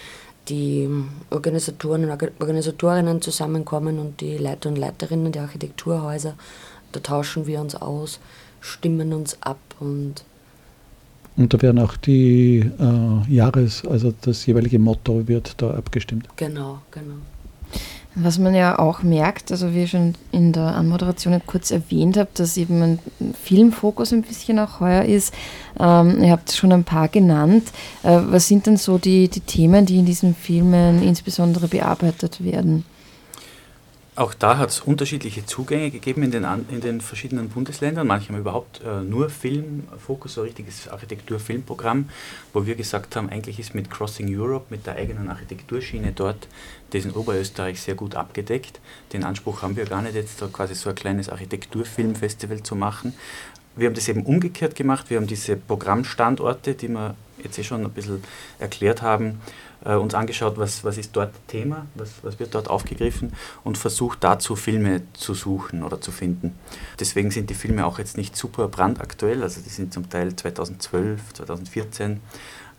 die 0.49 0.89
Organisatoren 1.31 2.05
und 2.05 2.11
Orga- 2.11 2.31
Organisatorinnen 2.41 3.21
zusammenkommen 3.23 3.99
und 3.99 4.21
die 4.21 4.37
Leiter 4.39 4.69
und 4.69 4.77
Leiterinnen 4.77 5.33
der 5.33 5.43
Architekturhäuser. 5.43 6.35
Da 6.93 7.01
tauschen 7.01 7.47
wir 7.47 7.61
uns 7.61 7.75
aus, 7.75 8.19
stimmen 8.61 9.13
uns 9.13 9.37
ab 9.43 9.59
und 9.81 10.25
Und 11.37 11.53
da 11.55 11.63
werden 11.63 11.79
auch 11.79 11.97
die 11.97 12.59
äh, 12.81 13.33
Jahres-, 13.33 13.85
also 13.87 14.13
das 14.23 14.47
jeweilige 14.47 14.79
Motto 14.79 15.29
wird 15.29 15.61
da 15.63 15.71
abgestimmt. 15.71 16.29
genau, 16.37 16.81
genau. 16.91 17.15
Was 18.15 18.39
man 18.39 18.55
ja 18.55 18.79
auch 18.79 19.03
merkt, 19.03 19.53
also 19.53 19.75
wie 19.75 19.85
ich 19.85 19.91
schon 19.91 20.15
in 20.33 20.53
der 20.53 20.75
Anmoderation 20.75 21.41
kurz 21.47 21.71
erwähnt 21.71 22.17
habe, 22.17 22.31
dass 22.35 22.57
eben 22.57 22.83
ein 22.83 22.99
Filmfokus 23.45 24.13
ein 24.13 24.23
bisschen 24.23 24.59
auch 24.59 24.81
heuer 24.81 25.05
ist. 25.05 25.33
Ähm, 25.79 26.23
ihr 26.25 26.33
habt 26.33 26.51
schon 26.51 26.73
ein 26.73 26.85
paar 26.85 27.09
genannt. 27.09 27.65
Äh, 28.03 28.19
was 28.27 28.49
sind 28.49 28.67
denn 28.67 28.77
so 28.77 28.99
die, 28.99 29.29
die 29.29 29.41
Themen, 29.41 29.87
die 29.87 29.99
in 29.99 30.07
diesen 30.07 30.35
Filmen 30.35 31.03
insbesondere 31.03 31.69
bearbeitet 31.69 32.43
werden? 32.43 32.85
Auch 34.19 34.35
da 34.35 34.59
hat 34.59 34.71
es 34.71 34.81
unterschiedliche 34.81 35.47
Zugänge 35.47 35.93
gegeben 35.93 36.25
in 36.25 36.33
den, 36.33 36.45
in 36.73 36.81
den 36.81 37.01
verschiedenen 37.01 37.51
Bundesländern. 37.51 38.05
Manche 38.05 38.31
haben 38.31 38.41
überhaupt 38.41 38.81
äh, 38.85 39.01
nur 39.03 39.31
Filmfokus, 39.31 40.35
so 40.35 40.41
ein 40.41 40.47
richtiges 40.47 40.89
Architektur-Filmprogramm, 40.89 42.09
wo 42.53 42.67
wir 42.67 42.75
gesagt 42.75 43.15
haben, 43.15 43.31
eigentlich 43.31 43.61
ist 43.61 43.77
mit 43.77 43.93
Crossing 43.93 44.37
Europe, 44.37 44.67
mit 44.71 44.87
der 44.87 44.97
eigenen 44.97 45.31
Architekturschiene 45.31 46.11
dort, 46.11 46.49
das 46.91 47.05
in 47.05 47.13
Oberösterreich 47.13 47.81
sehr 47.81 47.95
gut 47.95 48.15
abgedeckt. 48.15 48.81
Den 49.13 49.25
Anspruch 49.25 49.63
haben 49.63 49.77
wir 49.77 49.85
gar 49.85 50.03
nicht, 50.03 50.15
jetzt 50.15 50.41
da 50.41 50.47
quasi 50.47 50.75
so 50.75 50.91
ein 50.91 50.95
kleines 50.95 51.29
Architekturfilmfestival 51.29 52.63
zu 52.63 52.77
machen. 52.77 53.15
Wir 53.77 53.87
haben 53.87 53.95
das 53.95 54.09
eben 54.09 54.25
umgekehrt 54.25 54.75
gemacht. 54.75 55.11
Wir 55.11 55.19
haben 55.19 55.27
diese 55.27 55.57
Programmstandorte, 55.57 56.75
die 56.75 56.89
wir 56.89 57.15
jetzt 57.43 57.59
eh 57.59 57.65
schon 57.65 57.85
ein 57.85 57.91
bisschen 57.91 58.23
erklärt 58.59 59.03
haben, 59.03 59.41
äh, 59.85 59.95
uns 59.95 60.15
angeschaut, 60.15 60.59
was, 60.59 60.85
was 60.85 60.99
ist 60.99 61.15
dort 61.15 61.33
Thema, 61.47 61.87
was, 61.95 62.11
was 62.23 62.39
wird 62.39 62.55
dort 62.55 62.69
aufgegriffen 62.69 63.33
und 63.65 63.79
versucht 63.79 64.25
dazu 64.25 64.57
Filme 64.57 65.03
zu 65.13 65.35
suchen 65.35 65.85
oder 65.85 66.01
zu 66.01 66.11
finden. 66.11 66.59
Deswegen 66.99 67.31
sind 67.31 67.51
die 67.51 67.55
Filme 67.55 67.87
auch 67.87 67.99
jetzt 67.99 68.17
nicht 68.17 68.37
super 68.37 68.69
brandaktuell, 68.69 69.43
also 69.43 69.61
die 69.61 69.69
sind 69.69 69.93
zum 69.93 70.11
Teil 70.11 70.35
2012, 70.35 71.35
2014, 71.35 72.21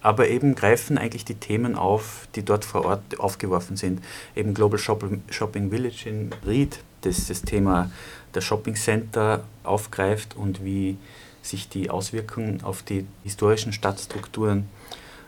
aber 0.02 0.30
eben 0.30 0.56
greifen 0.56 0.98
eigentlich 0.98 1.26
die 1.26 1.36
Themen 1.36 1.76
auf, 1.76 2.28
die 2.36 2.44
dort 2.44 2.66
vor 2.66 2.86
Ort 2.86 3.20
aufgeworfen 3.20 3.78
sind. 3.78 4.02
Eben 4.36 4.54
Global 4.54 4.80
Shopping, 4.80 5.22
Village 5.70 6.04
in 6.06 6.32
Ried, 6.46 6.80
das 7.02 7.28
das 7.28 7.42
Thema 7.42 7.92
der 8.34 8.42
Shopping 8.42 8.76
Center 8.76 9.44
aufgreift 9.64 10.36
und 10.36 10.64
wie 10.64 10.98
sich 11.42 11.70
die 11.70 11.90
Auswirkungen 11.90 12.62
auf 12.64 12.84
die 12.84 13.06
historischen 13.24 13.74
Stadtstrukturen 13.74 14.68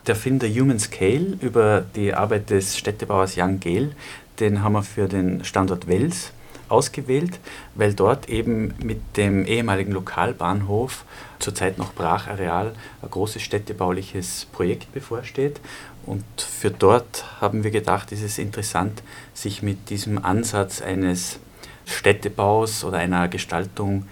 der 0.06 0.16
Film 0.16 0.40
The 0.40 0.60
Human 0.60 0.78
Scale 0.78 1.38
über 1.40 1.84
die 1.94 2.12
Arbeit 2.12 2.50
des 2.50 2.76
Städtebauers 2.76 3.36
Jan 3.36 3.60
Gehl, 3.60 3.94
den 4.40 4.62
haben 4.62 4.72
wir 4.72 4.82
für 4.82 5.08
den 5.08 5.44
Standort 5.44 5.86
Wels 5.86 6.32
ausgewählt, 6.72 7.38
weil 7.74 7.94
dort 7.94 8.28
eben 8.28 8.74
mit 8.82 9.16
dem 9.16 9.44
ehemaligen 9.46 9.92
Lokalbahnhof, 9.92 11.04
zurzeit 11.38 11.78
noch 11.78 11.92
Brachareal, 11.92 12.72
ein 13.02 13.10
großes 13.10 13.42
städtebauliches 13.42 14.46
Projekt 14.52 14.92
bevorsteht. 14.92 15.60
Und 16.06 16.24
für 16.36 16.70
dort 16.70 17.24
haben 17.40 17.62
wir 17.62 17.70
gedacht, 17.70 18.10
ist 18.10 18.22
es 18.22 18.38
interessant, 18.38 19.02
sich 19.34 19.62
mit 19.62 19.90
diesem 19.90 20.24
Ansatz 20.24 20.82
eines 20.82 21.38
Städtebaus 21.84 22.84
oder 22.84 22.98
einer 22.98 23.28
Gestaltung 23.28 24.06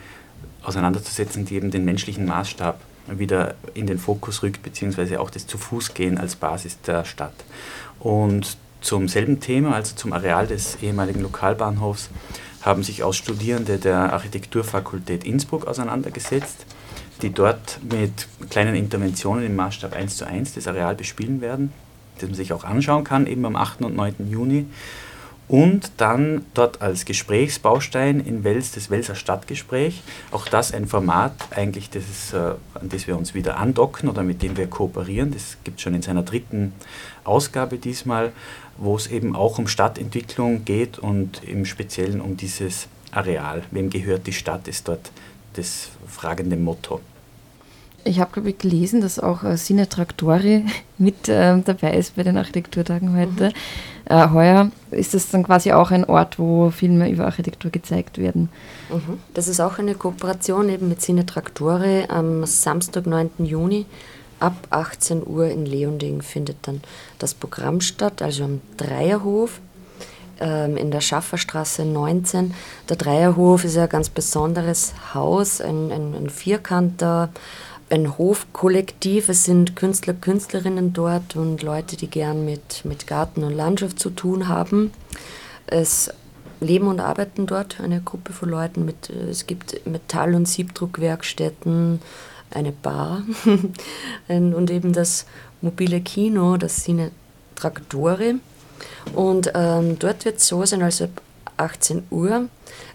auseinanderzusetzen, 0.62 1.47
die 1.47 1.57
eben 1.57 1.71
den 1.71 1.85
menschlichen 1.85 2.26
Maßstab 2.26 2.81
wieder 3.07 3.55
in 3.75 3.87
den 3.87 3.99
Fokus 3.99 4.43
rückt, 4.43 4.62
beziehungsweise 4.62 5.21
auch 5.21 5.31
das 5.31 5.47
Zu-Fuß-Gehen 5.47 6.19
als 6.19 6.37
Basis 6.37 6.81
der 6.83 7.05
Stadt. 7.05 7.35
Und 7.99 8.57
zum 8.81 9.09
selben 9.09 9.40
Thema, 9.40 9.75
also 9.75 9.95
zum 9.95 10.12
Areal 10.12 10.47
des 10.47 10.79
ehemaligen 10.83 11.21
Lokalbahnhofs, 11.21 12.11
haben 12.62 12.83
sich 12.83 13.02
auch 13.02 13.12
Studierende 13.12 13.79
der 13.79 14.12
Architekturfakultät 14.12 15.25
Innsbruck 15.25 15.67
auseinandergesetzt, 15.67 16.67
die 17.23 17.31
dort 17.31 17.81
mit 17.90 18.29
kleinen 18.50 18.75
Interventionen 18.75 19.45
im 19.45 19.57
Maßstab 19.57 19.95
1 19.95 20.17
zu 20.17 20.26
1 20.26 20.55
das 20.55 20.67
Areal 20.67 20.95
bespielen 20.95 21.40
werden, 21.40 21.73
das 22.18 22.29
man 22.29 22.35
sich 22.35 22.53
auch 22.53 22.64
anschauen 22.64 23.05
kann, 23.05 23.27
eben 23.27 23.44
am 23.44 23.57
8. 23.57 23.83
und 23.83 23.96
9. 23.96 24.31
Juni. 24.31 24.66
Und 25.50 25.90
dann 25.96 26.46
dort 26.54 26.80
als 26.80 27.04
Gesprächsbaustein 27.04 28.20
in 28.20 28.44
Wels 28.44 28.70
das 28.70 28.88
Welser 28.88 29.16
Stadtgespräch. 29.16 30.00
Auch 30.30 30.46
das 30.46 30.72
ein 30.72 30.86
Format 30.86 31.32
eigentlich, 31.50 31.90
das 31.90 32.04
ist, 32.04 32.32
äh, 32.34 32.54
an 32.74 32.88
das 32.88 33.08
wir 33.08 33.18
uns 33.18 33.34
wieder 33.34 33.56
andocken 33.56 34.08
oder 34.08 34.22
mit 34.22 34.44
dem 34.44 34.56
wir 34.56 34.68
kooperieren. 34.68 35.32
Das 35.32 35.56
gibt 35.64 35.78
es 35.78 35.82
schon 35.82 35.94
in 35.94 36.02
seiner 36.02 36.22
dritten 36.22 36.72
Ausgabe 37.24 37.78
diesmal, 37.78 38.30
wo 38.76 38.94
es 38.94 39.08
eben 39.08 39.34
auch 39.34 39.58
um 39.58 39.66
Stadtentwicklung 39.66 40.64
geht 40.64 41.00
und 41.00 41.42
im 41.42 41.64
Speziellen 41.64 42.20
um 42.20 42.36
dieses 42.36 42.86
Areal. 43.10 43.64
Wem 43.72 43.90
gehört 43.90 44.28
die 44.28 44.32
Stadt, 44.32 44.68
ist 44.68 44.86
dort 44.86 45.10
das 45.54 45.88
fragende 46.06 46.56
Motto. 46.56 47.00
Ich 48.04 48.18
habe, 48.20 48.32
glaube 48.32 48.50
ich, 48.50 48.58
gelesen, 48.58 49.00
dass 49.00 49.18
auch 49.18 49.44
äh, 49.44 49.56
Sine 49.56 49.88
Traktori 49.88 50.64
mit 50.98 51.28
ähm, 51.28 51.64
dabei 51.64 51.94
ist 51.94 52.16
bei 52.16 52.22
den 52.22 52.36
Architekturtagen 52.36 53.16
heute. 53.18 53.52
Äh, 54.06 54.28
heuer 54.30 54.70
ist 54.90 55.14
das 55.14 55.30
dann 55.30 55.42
quasi 55.42 55.72
auch 55.72 55.90
ein 55.90 56.04
Ort, 56.04 56.38
wo 56.38 56.70
Filme 56.70 57.10
über 57.10 57.26
Architektur 57.26 57.70
gezeigt 57.70 58.18
werden. 58.18 58.48
Mhm. 58.90 59.18
Das 59.34 59.48
ist 59.48 59.60
auch 59.60 59.78
eine 59.78 59.94
Kooperation 59.94 60.68
eben 60.68 60.88
mit 60.88 61.00
Cine 61.00 61.26
Traktore. 61.26 62.08
Am 62.08 62.44
Samstag, 62.46 63.06
9. 63.06 63.30
Juni 63.38 63.86
ab 64.40 64.54
18 64.70 65.26
Uhr 65.26 65.48
in 65.48 65.66
Leonding 65.66 66.22
findet 66.22 66.56
dann 66.62 66.80
das 67.18 67.34
Programm 67.34 67.80
statt, 67.80 68.22
also 68.22 68.44
am 68.44 68.60
Dreierhof 68.78 69.60
ähm, 70.40 70.76
in 70.76 70.90
der 70.90 71.00
Schafferstraße 71.02 71.84
19. 71.84 72.54
Der 72.88 72.96
Dreierhof 72.96 73.64
ist 73.64 73.76
ein 73.76 73.88
ganz 73.88 74.08
besonderes 74.08 74.94
Haus, 75.14 75.60
ein, 75.60 75.92
ein, 75.92 76.14
ein 76.14 76.30
Vierkanter, 76.30 77.28
ein 77.90 78.16
Hofkollektiv. 78.16 79.29
Es 79.29 79.44
sind 79.44 79.76
Künstler, 79.76 80.14
Künstlerinnen 80.14 80.92
dort 80.92 81.37
und 81.37 81.62
Leute, 81.62 81.96
die 81.96 82.09
gern 82.09 82.44
mit, 82.44 82.85
mit 82.85 83.07
Garten 83.07 83.44
und 83.44 83.53
Landschaft 83.55 83.98
zu 83.98 84.11
tun 84.11 84.48
haben. 84.48 84.92
Es 85.66 86.11
leben 86.61 86.87
und 86.87 87.00
arbeiten 87.00 87.46
dort 87.46 87.81
eine 87.81 88.00
Gruppe 88.00 88.33
von 88.33 88.48
Leuten. 88.48 88.85
Mit, 88.85 89.11
äh, 89.11 89.31
es 89.31 89.46
gibt 89.46 89.87
Metall- 89.87 90.35
und 90.35 90.46
Siebdruckwerkstätten, 90.46 92.00
eine 92.50 92.72
Bar 92.72 93.22
ein- 94.29 94.55
und 94.55 94.70
eben 94.70 94.92
das 94.92 95.26
mobile 95.61 96.00
Kino, 96.00 96.57
das 96.57 96.85
Cine 96.85 97.11
Traktore. 97.57 98.37
Und 99.14 99.53
ähm, 99.55 99.98
dort 99.98 100.24
wird 100.24 100.38
es 100.38 100.46
so 100.46 100.64
sein, 100.64 100.83
also 100.83 101.05
ab 101.05 101.22
18 101.57 102.05
Uhr 102.11 102.48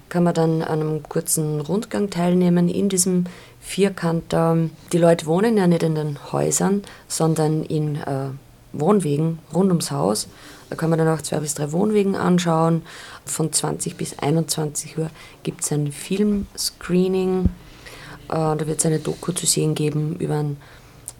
kann 0.10 0.24
man 0.24 0.34
dann 0.34 0.62
an 0.62 0.82
einem 0.82 1.04
kurzen 1.04 1.60
Rundgang 1.60 2.10
teilnehmen 2.10 2.70
in 2.70 2.90
diesem 2.90 3.26
Vierkanter. 3.66 4.70
Die 4.94 4.98
Leute 4.98 5.26
wohnen 5.26 5.58
ja 5.58 5.66
nicht 5.66 5.82
in 5.82 5.96
den 5.96 6.20
Häusern, 6.32 6.84
sondern 7.08 7.64
in 7.64 7.96
äh, 7.96 8.30
Wohnwegen 8.74 9.40
rund 9.54 9.70
ums 9.70 9.90
Haus. 9.90 10.28
Da 10.70 10.76
kann 10.76 10.92
man 10.92 11.00
dann 11.00 11.08
auch 11.08 11.22
zwei 11.22 11.40
bis 11.40 11.56
drei 11.56 11.72
Wohnwegen 11.72 12.16
anschauen. 12.16 12.84
Von 13.26 13.52
20 13.52 13.98
bis 13.98 14.20
21 14.20 14.98
Uhr 15.00 15.10
gibt 15.42 15.64
es 15.64 15.72
ein 15.72 15.92
Filmscreening. 15.92 17.46
Äh, 18.30 18.34
da 18.34 18.68
wird 18.68 18.80
es 18.80 18.86
eine 18.86 19.00
Doku 19.00 19.32
zu 19.32 19.48
sehen 19.48 19.74
geben 19.74 20.16
über 20.20 20.36
einen, 20.36 20.58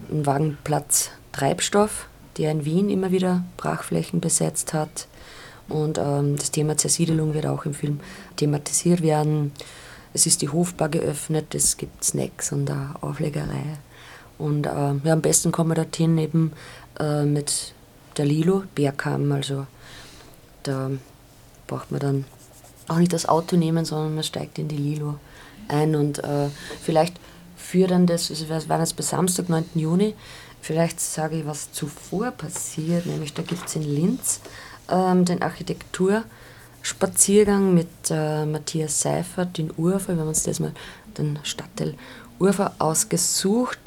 einen 0.08 0.24
Wagenplatz 0.24 1.10
Treibstoff, 1.32 2.06
der 2.38 2.52
in 2.52 2.64
Wien 2.64 2.88
immer 2.88 3.10
wieder 3.10 3.44
Brachflächen 3.56 4.20
besetzt 4.20 4.72
hat. 4.72 5.08
Und 5.68 5.98
ähm, 5.98 6.36
das 6.36 6.52
Thema 6.52 6.76
Zersiedelung 6.76 7.34
wird 7.34 7.46
auch 7.46 7.66
im 7.66 7.74
Film 7.74 7.98
thematisiert 8.36 9.02
werden. 9.02 9.52
Es 10.16 10.24
ist 10.24 10.40
die 10.40 10.48
Hofbar 10.48 10.88
geöffnet, 10.88 11.54
es 11.54 11.76
gibt 11.76 12.02
Snacks 12.02 12.50
und 12.50 12.70
eine 12.70 12.94
Auflegerei. 13.02 13.76
Und 14.38 14.64
äh, 14.64 14.70
ja, 14.70 15.12
am 15.12 15.20
besten 15.20 15.52
kommen 15.52 15.68
wir 15.68 15.74
dorthin 15.74 16.16
eben 16.16 16.52
äh, 16.98 17.26
mit 17.26 17.74
der 18.16 18.24
Lilo, 18.24 18.62
Bergkamm. 18.74 19.30
Also 19.32 19.66
da 20.62 20.90
braucht 21.66 21.90
man 21.90 22.00
dann 22.00 22.24
auch 22.88 22.96
nicht 22.96 23.12
das 23.12 23.28
Auto 23.28 23.56
nehmen, 23.56 23.84
sondern 23.84 24.14
man 24.14 24.24
steigt 24.24 24.58
in 24.58 24.68
die 24.68 24.78
Lilo 24.78 25.16
ein. 25.68 25.94
Und 25.94 26.24
äh, 26.24 26.48
vielleicht 26.80 27.20
für 27.54 27.86
dann 27.86 28.06
das, 28.06 28.30
also 28.30 28.48
wir 28.48 28.68
waren 28.70 28.80
jetzt 28.80 28.96
bei 28.96 29.02
Samstag, 29.02 29.50
9. 29.50 29.66
Juni, 29.74 30.14
vielleicht 30.62 30.98
sage 30.98 31.40
ich, 31.40 31.46
was 31.46 31.72
zuvor 31.72 32.30
passiert, 32.30 33.04
nämlich 33.04 33.34
da 33.34 33.42
gibt 33.42 33.68
es 33.68 33.76
in 33.76 33.82
Linz 33.82 34.40
ähm, 34.88 35.26
den 35.26 35.42
Architekturspaziergang 36.86 37.74
mit 37.74 37.88
äh, 38.10 38.46
Matthias 38.46 39.00
Seifert 39.00 39.58
in 39.58 39.72
Urfa. 39.76 40.12
Wir 40.12 40.20
haben 40.20 40.28
uns 40.28 40.44
das 40.44 40.60
mal 40.60 40.72
den 41.18 41.36
Stadtteil 41.42 41.94
Urfa 42.38 42.74
ausgesucht, 42.78 43.78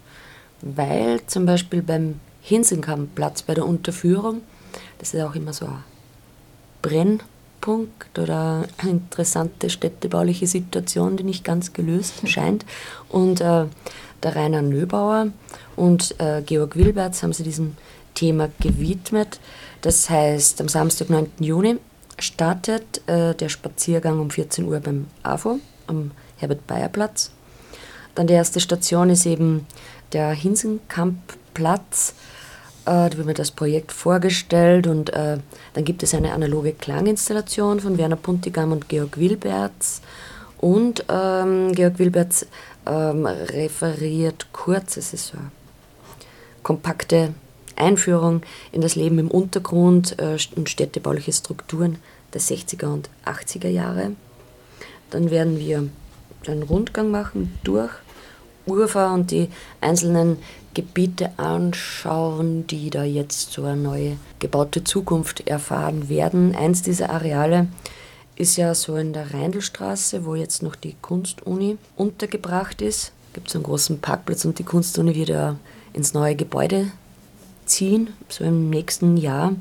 weil 0.62 1.21
zum 1.27 1.45
Beispiel 1.45 1.81
beim 1.81 2.19
Hinsenkammplatz 2.41 3.43
bei 3.43 3.53
der 3.53 3.65
Unterführung 3.65 4.41
Das 4.97 5.13
ist 5.13 5.21
auch 5.21 5.35
immer 5.35 5.53
so 5.53 5.65
ein 5.65 5.83
Brennpunkt 6.81 8.19
oder 8.19 8.67
eine 8.79 8.91
interessante 8.91 9.69
städtebauliche 9.69 10.47
Situation, 10.47 11.15
die 11.15 11.23
nicht 11.23 11.45
ganz 11.45 11.71
gelöst 11.71 12.27
scheint. 12.27 12.65
Und 13.07 13.39
äh, 13.39 13.65
der 14.23 14.35
Rainer 14.35 14.62
Nöbauer 14.62 15.27
und 15.77 16.19
äh, 16.19 16.41
Georg 16.45 16.75
Wilberts 16.75 17.23
haben 17.23 17.31
sich 17.31 17.45
diesem 17.45 17.77
Thema 18.13 18.49
gewidmet. 18.59 19.39
Das 19.81 20.09
heißt, 20.09 20.59
am 20.59 20.67
Samstag, 20.67 21.09
9. 21.09 21.31
Juni, 21.39 21.77
startet 22.21 23.01
äh, 23.08 23.34
der 23.36 23.49
Spaziergang 23.49 24.19
um 24.19 24.29
14 24.29 24.65
Uhr 24.65 24.79
beim 24.79 25.08
AFO 25.23 25.60
am 25.88 26.12
Herbert-Bayer-Platz. 26.38 27.32
Dann 28.15 28.27
die 28.27 28.34
erste 28.34 28.60
Station 28.60 29.10
ist 29.10 29.25
eben 29.25 29.65
der 30.13 30.32
Hinsenkamp-Platz. 30.32 32.13
Äh, 32.86 33.10
da 33.10 33.17
wird 33.17 33.27
mir 33.27 33.34
das 33.34 33.51
Projekt 33.51 33.91
vorgestellt 33.91 34.88
und 34.88 35.12
äh, 35.12 35.38
dann 35.73 35.86
gibt 35.86 36.03
es 36.03 36.13
eine 36.13 36.34
analoge 36.34 36.73
Klanginstallation 36.73 37.79
von 37.79 37.97
Werner 37.97 38.15
Puntigam 38.15 38.71
und 38.71 38.89
Georg 38.89 39.17
Wilberts. 39.17 40.01
Und 40.58 41.05
ähm, 41.10 41.71
Georg 41.73 41.99
Wilberts 41.99 42.45
ähm, 42.86 43.25
referiert 43.25 44.47
kurz, 44.51 44.97
es 44.97 45.13
ist 45.13 45.27
so 45.27 45.38
eine 45.38 45.51
kompakte 46.63 47.34
Einführung 47.80 48.42
in 48.72 48.82
das 48.82 48.96
Leben 48.96 49.20
im 49.20 49.32
Untergrund 49.32 50.18
äh, 50.20 50.38
und 50.56 50.70
städtebauliche 50.70 51.34
Strukturen 51.34 51.98
der 52.34 52.42
60er 52.42 52.88
und 52.88 53.10
80er 53.26 53.70
Jahre. 53.70 54.12
Dann 55.10 55.32
werden 55.32 55.60
wir 55.60 55.89
einen 56.48 56.63
Rundgang 56.63 57.12
machen 57.12 57.58
durch 57.63 57.92
Ufer 58.65 59.13
und 59.13 59.32
die 59.32 59.50
einzelnen 59.82 60.38
Gebiete 60.74 61.32
anschauen, 61.38 62.68
die 62.68 62.89
da 62.89 63.04
jetzt 63.04 63.52
so 63.52 63.63
eine 63.63 63.82
neue 63.82 64.18
gebaute 64.38 64.84
Zukunft 64.84 65.48
erfahren 65.48 66.10
werden. 66.10 66.56
Eins 66.56 66.84
dieser 66.84 67.10
Areale 67.10 67.68
ist 68.36 68.56
ja 68.56 68.74
so 68.76 68.96
in 68.96 69.12
der 69.12 69.34
Reindelstraße, 69.34 70.26
wo 70.26 70.36
jetzt 70.36 70.62
noch 70.62 70.76
die 70.76 70.96
Kunstuni 71.02 71.78
untergebracht 71.96 72.82
ist. 72.82 73.12
Gibt 73.34 73.50
es 73.50 73.56
einen 73.56 73.63
großen 73.63 74.00
Parkplatz 74.00 74.46
und 74.46 74.60
die 74.60 74.63
Kunstuni 74.63 75.15
wird 75.15 75.30
ja 75.30 75.56
ins 75.94 76.13
neue 76.13 76.36
Gebäude 76.36 76.92
ziehen, 77.69 78.10
so 78.27 78.43
im 78.43 78.69
nächsten 78.69 79.17
Jahr. 79.17 79.53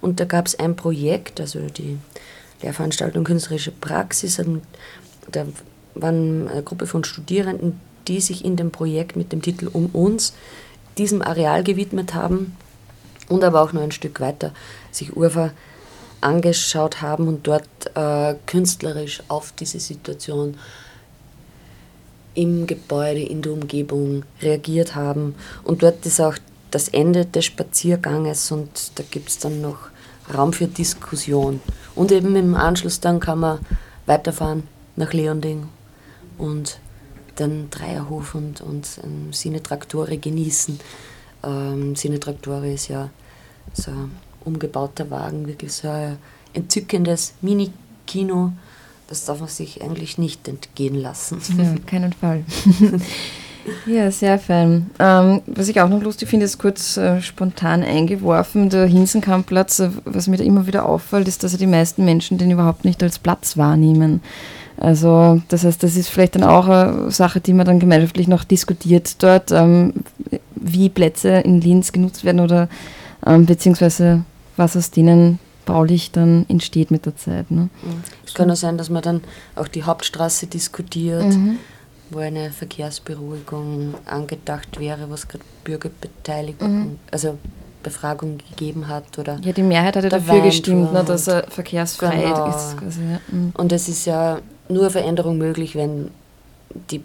Und 0.00 0.20
da 0.20 0.24
gab 0.24 0.46
es 0.46 0.58
ein 0.58 0.76
Projekt, 0.76 1.40
also 1.40 1.60
die 1.60 1.98
Lehrveranstaltung 2.62 3.24
Künstlerische 3.24 3.72
Praxis. 3.72 4.40
Da 5.30 5.46
waren 5.94 6.48
eine 6.48 6.62
Gruppe 6.62 6.86
von 6.86 7.04
Studierenden, 7.04 7.80
die 8.08 8.20
sich 8.20 8.44
in 8.44 8.56
dem 8.56 8.70
Projekt 8.70 9.16
mit 9.16 9.32
dem 9.32 9.42
Titel 9.42 9.68
Um 9.72 9.86
uns 9.86 10.34
diesem 10.96 11.22
Areal 11.22 11.64
gewidmet 11.64 12.14
haben 12.14 12.56
und 13.28 13.44
aber 13.44 13.62
auch 13.62 13.72
noch 13.72 13.82
ein 13.82 13.92
Stück 13.92 14.20
weiter 14.20 14.52
sich 14.90 15.16
Urfa 15.16 15.50
angeschaut 16.20 17.02
haben 17.02 17.28
und 17.28 17.46
dort 17.46 17.68
äh, 17.94 18.34
künstlerisch 18.46 19.22
auf 19.28 19.52
diese 19.52 19.80
Situation 19.80 20.56
im 22.34 22.66
Gebäude, 22.66 23.20
in 23.22 23.42
der 23.42 23.52
Umgebung 23.52 24.24
reagiert 24.42 24.94
haben. 24.94 25.34
Und 25.64 25.82
dort 25.82 26.04
ist 26.04 26.20
auch 26.20 26.36
das 26.70 26.88
Ende 26.88 27.26
des 27.26 27.44
Spazierganges 27.44 28.50
und 28.50 28.98
da 28.98 29.04
gibt 29.10 29.28
es 29.28 29.38
dann 29.38 29.60
noch 29.60 29.90
Raum 30.34 30.52
für 30.52 30.66
Diskussion. 30.66 31.60
Und 31.94 32.12
eben 32.12 32.34
im 32.36 32.54
Anschluss 32.54 33.00
dann 33.00 33.20
kann 33.20 33.40
man 33.40 33.58
weiterfahren 34.06 34.64
nach 34.96 35.12
Leonding 35.12 35.68
und 36.38 36.78
den 37.38 37.70
Dreierhof 37.70 38.34
und, 38.34 38.60
und 38.60 39.00
ähm, 39.04 39.32
Sine 39.32 39.62
Traktore 39.62 40.18
genießen. 40.18 40.80
Ähm, 41.44 41.94
Sine 41.94 42.18
Traktore 42.18 42.72
ist 42.72 42.88
ja 42.88 43.10
so 43.72 43.90
ein 43.90 44.10
umgebauter 44.44 45.10
Wagen, 45.10 45.46
wirklich 45.46 45.72
so 45.72 45.88
ein 45.88 46.18
entzückendes 46.54 47.34
Mini-Kino. 47.42 48.52
Das 49.08 49.24
darf 49.24 49.40
man 49.40 49.48
sich 49.48 49.82
eigentlich 49.82 50.18
nicht 50.18 50.48
entgehen 50.48 50.96
lassen. 50.96 51.40
Ja, 51.56 51.74
keinen 51.86 52.12
Fall. 52.12 52.44
Ja, 53.86 54.10
sehr 54.10 54.38
fein. 54.38 54.90
Ähm, 54.98 55.42
was 55.46 55.68
ich 55.68 55.80
auch 55.80 55.88
noch 55.88 56.02
lustig 56.02 56.28
finde, 56.28 56.46
ist 56.46 56.58
kurz 56.58 56.96
äh, 56.96 57.20
spontan 57.20 57.82
eingeworfen, 57.82 58.70
der 58.70 58.86
Hinsenkampplatz, 58.86 59.80
äh, 59.80 59.90
was 60.04 60.28
mir 60.28 60.36
da 60.36 60.44
immer 60.44 60.66
wieder 60.66 60.86
auffällt, 60.86 61.28
ist, 61.28 61.42
dass 61.42 61.52
ja 61.52 61.58
die 61.58 61.66
meisten 61.66 62.04
Menschen 62.04 62.38
den 62.38 62.50
überhaupt 62.50 62.84
nicht 62.84 63.02
als 63.02 63.18
Platz 63.18 63.56
wahrnehmen. 63.56 64.20
Also 64.78 65.40
das 65.48 65.64
heißt, 65.64 65.82
das 65.82 65.96
ist 65.96 66.08
vielleicht 66.08 66.34
dann 66.34 66.44
auch 66.44 66.68
eine 66.68 67.10
Sache, 67.10 67.40
die 67.40 67.54
man 67.54 67.66
dann 67.66 67.80
gemeinschaftlich 67.80 68.28
noch 68.28 68.44
diskutiert 68.44 69.22
dort, 69.22 69.50
ähm, 69.50 69.94
wie 70.54 70.88
Plätze 70.88 71.30
in 71.38 71.60
Linz 71.60 71.92
genutzt 71.92 72.24
werden 72.24 72.40
oder 72.40 72.68
ähm, 73.26 73.46
beziehungsweise 73.46 74.24
was 74.56 74.76
aus 74.76 74.90
denen 74.90 75.38
baulich 75.64 76.12
dann 76.12 76.44
entsteht 76.48 76.90
mit 76.90 77.06
der 77.06 77.16
Zeit. 77.16 77.50
Ne? 77.50 77.70
Es 78.24 78.34
kann 78.34 78.50
auch 78.50 78.56
sein, 78.56 78.78
dass 78.78 78.90
man 78.90 79.02
dann 79.02 79.22
auch 79.56 79.68
die 79.68 79.82
Hauptstraße 79.82 80.46
diskutiert. 80.46 81.24
Mhm 81.24 81.58
wo 82.10 82.18
eine 82.18 82.50
Verkehrsberuhigung 82.50 83.94
angedacht 84.06 84.78
wäre, 84.78 85.10
was 85.10 85.28
gerade 85.28 85.44
Bürgerbeteiligung, 85.64 86.78
mhm. 86.78 86.98
also 87.10 87.38
Befragung 87.82 88.38
gegeben 88.38 88.88
hat. 88.88 89.18
Oder 89.18 89.38
ja, 89.42 89.52
die 89.52 89.62
Mehrheit 89.62 89.96
hat 89.96 90.04
ja 90.04 90.10
dafür 90.10 90.40
gestimmt, 90.40 90.92
ne, 90.92 91.04
dass 91.04 91.28
er 91.28 91.44
verkehrsfrei 91.48 92.22
genau. 92.22 92.48
ist. 92.48 92.76
Quasi, 92.76 93.00
ja. 93.02 93.20
mhm. 93.28 93.52
Und 93.54 93.72
es 93.72 93.88
ist 93.88 94.06
ja 94.06 94.40
nur 94.68 94.90
Veränderung 94.90 95.38
möglich, 95.38 95.74
wenn 95.74 96.10
die 96.90 97.02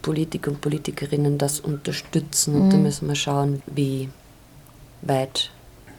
Politiker 0.00 0.50
und 0.50 0.60
Politikerinnen 0.60 1.38
das 1.38 1.60
unterstützen. 1.60 2.54
Und 2.54 2.66
mhm. 2.66 2.70
da 2.70 2.76
müssen 2.78 3.08
wir 3.08 3.14
schauen, 3.14 3.62
wie 3.66 4.08
weit 5.02 5.50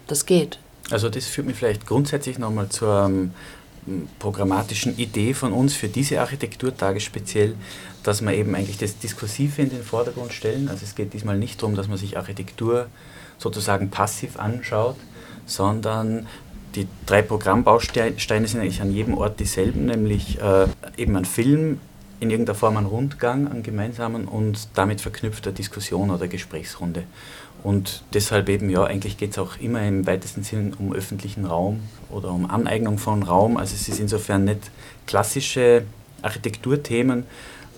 das 0.08 0.25
geht. 0.25 0.60
Also 0.91 1.10
das 1.10 1.25
führt 1.25 1.47
mich 1.47 1.56
vielleicht 1.56 1.86
grundsätzlich 1.86 2.38
nochmal 2.38 2.69
zur 2.69 3.06
ähm, 3.06 3.32
programmatischen 4.19 4.98
Idee 4.98 5.34
von 5.34 5.52
uns 5.52 5.74
für 5.74 5.88
diese 5.88 6.22
Architekturtage 6.22 7.00
speziell, 7.00 7.56
dass 8.04 8.22
wir 8.22 8.34
eben 8.34 8.56
eigentlich 8.56 8.78
das 8.78 8.98
Diskursive 8.98 9.62
in 9.62 9.69
den 9.69 9.84
Vordergrund 9.84 10.34
stellen. 10.34 10.69
Also 10.69 10.84
es 10.84 10.96
geht 10.96 11.13
diesmal 11.13 11.38
nicht 11.38 11.62
darum, 11.62 11.76
dass 11.76 11.88
man 11.88 11.98
sich 11.98 12.17
Architektur 12.17 12.88
sozusagen 13.38 13.89
passiv 13.89 14.38
anschaut, 14.38 14.96
sondern 15.46 16.28
die 16.76 16.88
drei 17.06 17.22
Programmbausteine 17.22 18.48
sind 18.48 18.62
eigentlich 18.62 18.82
an 18.82 18.91
jedem 18.91 19.15
Ort 19.17 19.39
dieselben, 19.39 19.86
nämlich 19.86 20.39
äh, 20.41 20.67
eben 20.98 21.15
ein 21.15 21.26
Film, 21.26 21.80
in 22.19 22.30
irgendeiner 22.30 22.58
Form 22.58 22.78
ein 22.78 22.86
Rundgang, 22.86 23.52
einen 23.52 23.63
gemeinsamen 23.63 24.28
und 24.30 24.69
damit 24.76 25.02
verknüpfter 25.02 25.52
Diskussion 25.52 26.10
oder 26.10 26.28
Gesprächsrunde. 26.28 27.04
Und 27.63 28.04
deshalb 28.13 28.49
eben, 28.49 28.69
ja, 28.69 28.84
eigentlich 28.84 29.17
geht 29.17 29.32
es 29.32 29.38
auch 29.38 29.58
immer 29.58 29.82
im 29.88 30.06
weitesten 30.06 30.43
Sinn 30.43 30.73
um 30.78 30.93
öffentlichen 30.93 31.45
Raum 31.45 31.80
oder 32.10 32.30
um 32.32 32.49
Aneignung 32.49 32.97
von 32.97 33.23
Raum. 33.23 33.56
Also 33.56 33.76
es 33.76 33.88
ist 33.88 33.99
insofern 33.99 34.43
nicht 34.43 34.69
klassische 35.08 35.86
Architekturthemen, 36.21 37.23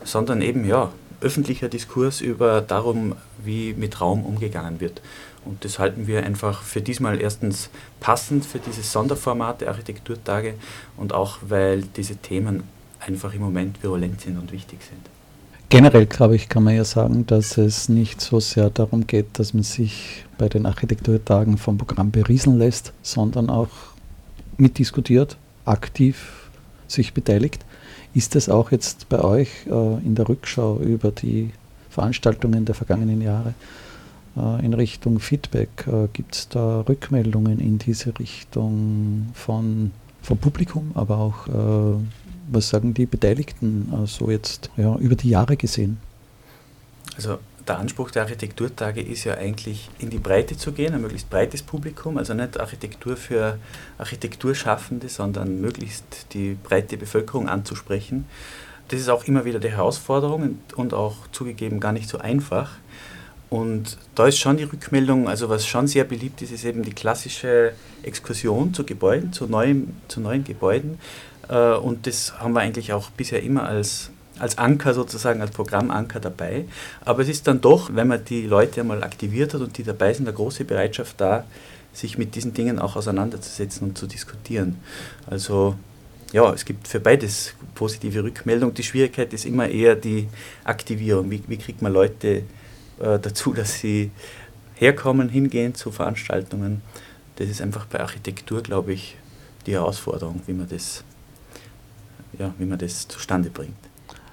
sondern 0.04 0.42
eben, 0.42 0.66
ja, 0.66 0.92
öffentlicher 1.22 1.70
Diskurs 1.70 2.22
über 2.22 2.62
darum, 2.62 3.16
wie 3.44 3.74
mit 3.74 4.02
Raum 4.02 4.26
umgegangen 4.26 4.80
wird. 4.80 5.02
Und 5.46 5.64
das 5.64 5.78
halten 5.80 6.08
wir 6.08 6.24
einfach 6.24 6.64
für 6.64 6.82
diesmal 6.82 7.22
erstens 7.22 7.70
passend 8.00 8.46
für 8.46 8.60
dieses 8.60 8.92
Sonderformat 8.92 9.62
der 9.62 9.70
Architekturtage 9.70 10.56
und 10.98 11.14
auch, 11.14 11.38
weil 11.42 11.84
diese 11.84 12.16
Themen 12.16 12.64
einfach 13.00 13.34
im 13.34 13.42
Moment 13.42 13.82
virulent 13.84 14.22
sind 14.22 14.38
und 14.38 14.52
wichtig 14.52 14.80
sind. 14.82 15.02
Generell, 15.70 16.06
glaube 16.06 16.36
ich, 16.36 16.48
kann 16.48 16.64
man 16.64 16.76
ja 16.76 16.86
sagen, 16.86 17.26
dass 17.26 17.58
es 17.58 17.90
nicht 17.90 18.22
so 18.22 18.40
sehr 18.40 18.70
darum 18.70 19.08
geht, 19.08 19.40
dass 19.40 19.54
man 19.54 19.64
sich 19.64 20.24
bei 20.38 20.48
den 20.48 20.66
Architekturtagen 20.66 21.58
vom 21.58 21.78
Programm 21.78 22.12
berieseln 22.12 22.60
lässt, 22.60 22.94
sondern 23.02 23.50
auch 23.50 23.70
mitdiskutiert, 24.58 25.38
aktiv 25.66 26.50
sich 26.88 27.14
beteiligt. 27.14 27.66
Ist 28.14 28.36
das 28.36 28.48
auch 28.48 28.72
jetzt 28.72 29.10
bei 29.10 29.22
euch 29.22 29.50
äh, 29.66 30.06
in 30.06 30.16
der 30.16 30.30
Rückschau 30.30 30.78
über 30.78 31.12
die 31.12 31.52
Veranstaltungen 31.90 32.66
der 32.66 32.76
vergangenen 32.76 33.22
Jahre 33.22 33.54
äh, 34.38 34.64
in 34.64 34.74
Richtung 34.74 35.20
Feedback? 35.20 35.88
Äh, 35.88 36.08
Gibt 36.14 36.36
es 36.36 36.48
da 36.48 36.82
Rückmeldungen 36.82 37.60
in 37.60 37.80
diese 37.80 38.18
Richtung 38.20 39.32
von, 39.34 39.92
vom 40.22 40.38
Publikum, 40.38 40.92
aber 40.94 41.18
auch 41.18 41.48
äh, 41.48 41.98
was 42.48 42.70
sagen 42.70 42.94
die 42.94 43.06
Beteiligten 43.06 43.88
so 43.92 43.98
also 43.98 44.32
jetzt 44.32 44.70
ja, 44.78 44.96
über 44.98 45.16
die 45.16 45.30
Jahre 45.30 45.58
gesehen? 45.58 45.98
Also 47.16 47.40
der 47.68 47.80
Anspruch 47.80 48.12
der 48.12 48.24
Architekturtage 48.24 49.02
ist 49.02 49.24
ja 49.24 49.36
eigentlich 49.36 49.90
in 50.00 50.10
die 50.10 50.20
Breite 50.20 50.58
zu 50.58 50.72
gehen, 50.72 50.94
ein 50.94 51.02
möglichst 51.02 51.30
breites 51.30 51.64
Publikum, 51.64 52.18
also 52.18 52.34
nicht 52.34 52.60
Architektur 52.60 53.18
für 53.18 53.58
Architekturschaffende, 53.98 55.10
sondern 55.10 55.62
möglichst 55.62 56.34
die 56.34 56.58
breite 56.62 56.98
Bevölkerung 56.98 57.50
anzusprechen. 57.50 58.26
Das 58.90 59.00
ist 59.00 59.10
auch 59.10 59.24
immer 59.26 59.46
wieder 59.46 59.60
die 59.60 59.72
Herausforderung 59.72 60.60
und 60.76 60.94
auch 60.94 61.16
zugegeben 61.32 61.80
gar 61.80 61.92
nicht 61.92 62.08
so 62.08 62.20
einfach. 62.20 62.72
Und 63.50 63.98
da 64.16 64.28
ist 64.28 64.38
schon 64.38 64.58
die 64.58 64.64
Rückmeldung, 64.64 65.28
also 65.28 65.50
was 65.50 65.66
schon 65.66 65.88
sehr 65.88 66.04
beliebt 66.04 66.42
ist, 66.42 66.52
ist 66.52 66.66
eben 66.66 66.84
die 66.84 66.94
klassische 66.94 67.74
Exkursion 68.04 68.74
zu 68.74 68.84
Gebäuden, 68.84 69.34
zu 69.34 69.48
neuen, 69.48 69.96
zu 70.08 70.20
neuen 70.20 70.44
Gebäuden. 70.44 71.00
Äh, 71.50 71.74
und 71.76 72.08
das 72.08 72.40
haben 72.40 72.54
wir 72.54 72.62
eigentlich 72.62 72.94
auch 72.94 73.10
bisher 73.12 73.44
immer 73.44 73.64
als, 73.64 74.12
als 74.40 74.58
Anker 74.58 74.94
sozusagen, 74.94 75.42
als 75.42 75.52
Programmanker 75.52 76.20
dabei. 76.20 76.66
Aber 77.04 77.22
es 77.22 77.30
ist 77.30 77.48
dann 77.48 77.62
doch, 77.62 77.90
wenn 77.94 78.08
man 78.08 78.24
die 78.26 78.46
Leute 78.46 78.82
einmal 78.82 79.04
aktiviert 79.04 79.54
hat 79.54 79.62
und 79.62 79.78
die 79.78 79.84
dabei 79.84 80.14
sind, 80.14 80.28
eine 80.28 80.36
große 80.36 80.66
Bereitschaft 80.66 81.20
da, 81.20 81.46
sich 81.94 82.18
mit 82.18 82.36
diesen 82.36 82.54
Dingen 82.54 82.80
auch 82.80 82.96
auseinanderzusetzen 82.96 83.88
und 83.88 83.98
zu 83.98 84.08
diskutieren. 84.08 84.78
Also 85.28 85.76
ja, 86.34 86.52
es 86.54 86.66
gibt 86.66 86.88
für 86.88 87.00
beides 87.00 87.54
positive 87.76 88.24
Rückmeldung. 88.24 88.74
Die 88.74 88.84
Schwierigkeit 88.84 89.32
ist 89.34 89.46
immer 89.46 89.70
eher 89.70 89.96
die 89.96 90.28
Aktivierung. 90.64 91.32
Wie, 91.32 91.42
wie 91.48 91.58
kriegt 91.58 91.82
man 91.82 91.94
Leute 91.94 92.44
äh, 93.00 93.20
dazu, 93.22 93.54
dass 93.54 93.80
sie 93.80 94.12
herkommen, 94.76 95.30
hingehen 95.30 95.76
zu 95.76 95.92
Veranstaltungen? 95.92 96.82
Das 97.38 97.48
ist 97.48 97.62
einfach 97.62 97.86
bei 97.86 98.00
Architektur, 98.02 98.62
glaube 98.62 98.94
ich, 98.94 99.18
die 99.66 99.74
Herausforderung, 99.74 100.42
wie 100.46 100.54
man 100.54 100.68
das, 100.68 101.04
ja, 102.38 102.54
wie 102.58 102.66
man 102.66 102.80
das 102.80 103.08
zustande 103.08 103.50
bringt. 103.50 103.76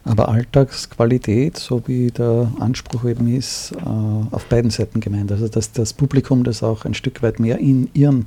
Aber 0.04 0.28
Alltagsqualität, 0.28 1.56
so 1.56 1.82
wie 1.86 2.10
der 2.10 2.50
Anspruch 2.58 3.04
eben 3.04 3.32
ist, 3.32 3.72
äh, 3.72 4.34
auf 4.34 4.46
beiden 4.46 4.70
Seiten 4.70 5.00
gemeint. 5.00 5.30
Also 5.30 5.48
dass 5.48 5.70
das 5.72 5.92
Publikum 5.92 6.42
das 6.42 6.62
auch 6.62 6.84
ein 6.84 6.94
Stück 6.94 7.22
weit 7.22 7.38
mehr 7.38 7.58
in 7.58 7.88
ihren 7.94 8.26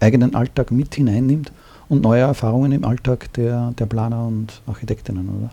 eigenen 0.00 0.34
Alltag 0.34 0.72
mit 0.72 0.94
hineinnimmt 0.96 1.52
und 1.88 2.02
neue 2.02 2.22
Erfahrungen 2.22 2.72
im 2.72 2.84
Alltag 2.84 3.32
der, 3.34 3.72
der 3.78 3.86
Planer 3.86 4.26
und 4.26 4.62
Architektinnen, 4.66 5.28
oder? 5.28 5.50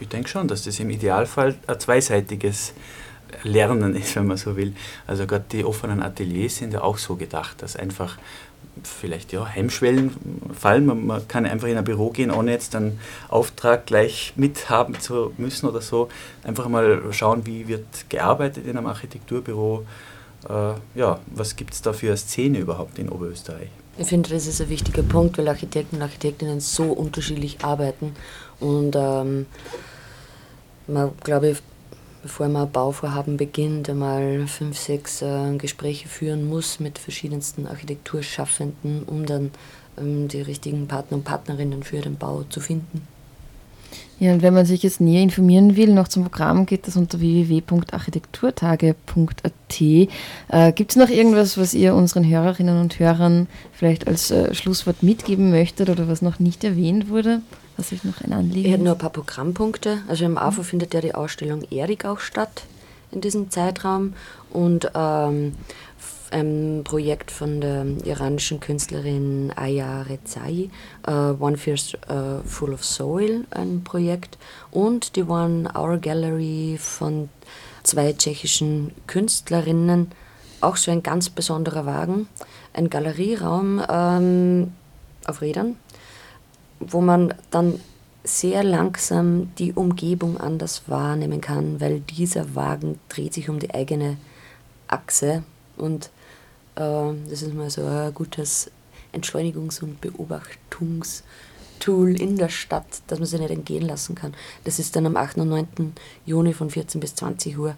Ich 0.00 0.08
denke 0.08 0.28
schon, 0.28 0.48
dass 0.48 0.64
das 0.64 0.80
im 0.80 0.90
Idealfall 0.90 1.54
ein 1.66 1.80
zweiseitiges 1.80 2.72
Lernen 3.42 3.94
ist, 3.96 4.16
wenn 4.16 4.26
man 4.26 4.36
so 4.36 4.56
will. 4.56 4.74
Also 5.06 5.26
gerade 5.26 5.44
die 5.50 5.64
offenen 5.64 6.02
Ateliers 6.02 6.56
sind 6.56 6.72
ja 6.72 6.82
auch 6.82 6.98
so 6.98 7.16
gedacht, 7.16 7.62
dass 7.62 7.76
einfach 7.76 8.18
vielleicht 8.82 9.32
ja, 9.32 9.46
Hemmschwellen 9.46 10.10
fallen. 10.52 10.86
Man, 10.86 11.06
man, 11.06 11.28
kann 11.28 11.46
einfach 11.46 11.68
in 11.68 11.76
ein 11.76 11.84
Büro 11.84 12.10
gehen, 12.10 12.30
ohne 12.30 12.52
jetzt 12.52 12.74
einen 12.74 12.98
Auftrag 13.28 13.86
gleich 13.86 14.32
mithaben 14.36 14.98
zu 14.98 15.32
müssen 15.36 15.68
oder 15.68 15.80
so. 15.80 16.08
Einfach 16.42 16.68
mal 16.68 17.00
schauen, 17.12 17.46
wie 17.46 17.68
wird 17.68 17.86
gearbeitet 18.08 18.66
in 18.66 18.76
einem 18.76 18.86
Architekturbüro. 18.86 19.84
Äh, 20.48 20.98
ja, 20.98 21.20
was 21.26 21.56
gibt 21.56 21.74
es 21.74 21.82
da 21.82 21.92
für 21.92 22.08
eine 22.08 22.16
Szene 22.16 22.58
überhaupt 22.58 22.98
in 22.98 23.08
Oberösterreich? 23.08 23.68
Ich 23.96 24.08
finde, 24.08 24.30
das 24.30 24.46
ist 24.46 24.60
ein 24.60 24.68
wichtiger 24.68 25.02
Punkt, 25.02 25.38
weil 25.38 25.46
Architekten 25.48 25.96
und 25.96 26.02
Architektinnen 26.02 26.60
so 26.60 26.84
unterschiedlich 26.84 27.64
arbeiten. 27.64 28.14
Und 28.58 28.96
ähm, 28.96 29.46
man, 30.88 31.12
glaube 31.22 31.50
ich, 31.50 31.58
bevor 32.24 32.48
man 32.48 32.62
ein 32.62 32.72
Bauvorhaben 32.72 33.36
beginnt, 33.36 33.90
einmal 33.90 34.46
fünf, 34.46 34.78
sechs 34.78 35.20
äh, 35.20 35.58
Gespräche 35.58 36.08
führen 36.08 36.48
muss 36.48 36.80
mit 36.80 36.98
verschiedensten 36.98 37.66
Architekturschaffenden, 37.66 39.02
um 39.04 39.26
dann 39.26 39.50
ähm, 39.98 40.28
die 40.28 40.40
richtigen 40.40 40.88
Partner 40.88 41.18
und 41.18 41.24
Partnerinnen 41.24 41.82
für 41.82 42.00
den 42.00 42.16
Bau 42.16 42.44
zu 42.48 42.60
finden. 42.60 43.06
Ja, 44.18 44.32
und 44.32 44.40
wenn 44.40 44.54
man 44.54 44.64
sich 44.64 44.82
jetzt 44.82 45.02
näher 45.02 45.22
informieren 45.22 45.76
will, 45.76 45.92
noch 45.92 46.08
zum 46.08 46.22
Programm 46.22 46.64
geht 46.64 46.86
das 46.86 46.96
unter 46.96 47.20
www.architekturtage.at. 47.20 49.80
Äh, 49.80 50.08
Gibt 50.72 50.92
es 50.92 50.96
noch 50.96 51.10
irgendwas, 51.10 51.58
was 51.58 51.74
ihr 51.74 51.94
unseren 51.94 52.26
Hörerinnen 52.26 52.80
und 52.80 52.98
Hörern 52.98 53.48
vielleicht 53.72 54.06
als 54.06 54.30
äh, 54.30 54.54
Schlusswort 54.54 55.02
mitgeben 55.02 55.50
möchtet 55.50 55.90
oder 55.90 56.08
was 56.08 56.22
noch 56.22 56.38
nicht 56.38 56.64
erwähnt 56.64 57.10
wurde? 57.10 57.42
Was 57.76 57.92
ich 57.92 58.04
noch 58.04 58.20
ein 58.20 58.32
Anliegen 58.32 58.66
Ich 58.66 58.72
hätte 58.72 58.84
nur 58.84 58.92
ein 58.92 58.98
paar 58.98 59.10
Programmpunkte. 59.10 59.98
Also 60.08 60.24
im 60.24 60.38
AFO 60.38 60.62
findet 60.62 60.94
ja 60.94 61.00
die 61.00 61.14
Ausstellung 61.14 61.62
Erik 61.70 62.04
auch 62.04 62.20
statt 62.20 62.64
in 63.10 63.20
diesem 63.20 63.50
Zeitraum. 63.50 64.14
Und 64.50 64.90
ähm, 64.94 65.54
ein 66.34 66.82
Projekt 66.84 67.30
von 67.30 67.60
der 67.60 67.86
iranischen 68.04 68.58
Künstlerin 68.58 69.52
Aya 69.54 70.02
Rezai, 70.02 70.68
uh, 71.06 71.36
One 71.38 71.56
Feels 71.56 71.94
uh, 72.10 72.42
Full 72.44 72.74
of 72.74 72.84
Soil, 72.84 73.44
ein 73.50 73.84
Projekt, 73.84 74.36
und 74.72 75.14
die 75.14 75.22
One 75.22 75.70
Hour 75.74 75.98
Gallery 75.98 76.76
von 76.80 77.28
zwei 77.84 78.12
tschechischen 78.12 78.90
Künstlerinnen, 79.06 80.10
auch 80.60 80.76
so 80.76 80.90
ein 80.90 81.02
ganz 81.04 81.30
besonderer 81.30 81.86
Wagen, 81.86 82.28
ein 82.72 82.90
Galerieraum 82.90 83.80
ähm, 83.88 84.72
auf 85.26 85.40
Rädern, 85.40 85.76
wo 86.80 87.00
man 87.00 87.32
dann 87.50 87.80
sehr 88.24 88.64
langsam 88.64 89.50
die 89.58 89.74
Umgebung 89.74 90.38
anders 90.38 90.82
wahrnehmen 90.86 91.40
kann, 91.40 91.80
weil 91.80 92.00
dieser 92.00 92.54
Wagen 92.54 92.98
dreht 93.08 93.34
sich 93.34 93.50
um 93.50 93.58
die 93.58 93.74
eigene 93.74 94.16
Achse 94.88 95.42
und 95.76 96.10
äh, 96.76 97.12
das 97.28 97.42
ist 97.42 97.54
mal 97.54 97.70
so 97.70 97.84
ein 97.84 98.14
gutes 98.14 98.70
Entschleunigungs- 99.12 99.82
und 99.82 100.00
Beobachtungstool 100.00 102.18
in 102.18 102.36
der 102.36 102.48
Stadt, 102.48 102.86
dass 103.06 103.18
man 103.18 103.26
sich 103.26 103.40
nicht 103.40 103.50
entgehen 103.50 103.86
lassen 103.86 104.14
kann. 104.14 104.34
Das 104.64 104.78
ist 104.78 104.96
dann 104.96 105.06
am 105.06 105.16
8. 105.16 105.38
und 105.38 105.48
9. 105.50 105.92
Juni 106.24 106.54
von 106.54 106.70
14 106.70 107.00
bis 107.00 107.14
20 107.14 107.58
Uhr 107.58 107.74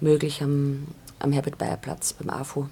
möglich 0.00 0.42
am, 0.42 0.88
am 1.18 1.32
Herbert-Bayer-Platz 1.32 2.14
beim 2.14 2.30
AFO. 2.30 2.68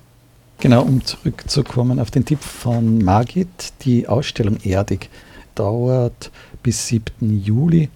Genau, 0.61 0.83
um 0.83 1.05
zurückzukommen 1.05 1.99
auf 1.99 2.11
den 2.11 2.25
Tipp 2.25 2.41
von 2.41 2.99
Margit, 2.99 3.73
die 3.83 4.07
Ausstellung 4.07 4.59
Erdig 4.63 5.11
dauert 5.55 6.31
bis 6.63 6.87
7. 6.89 7.43
Juli. 7.43 7.89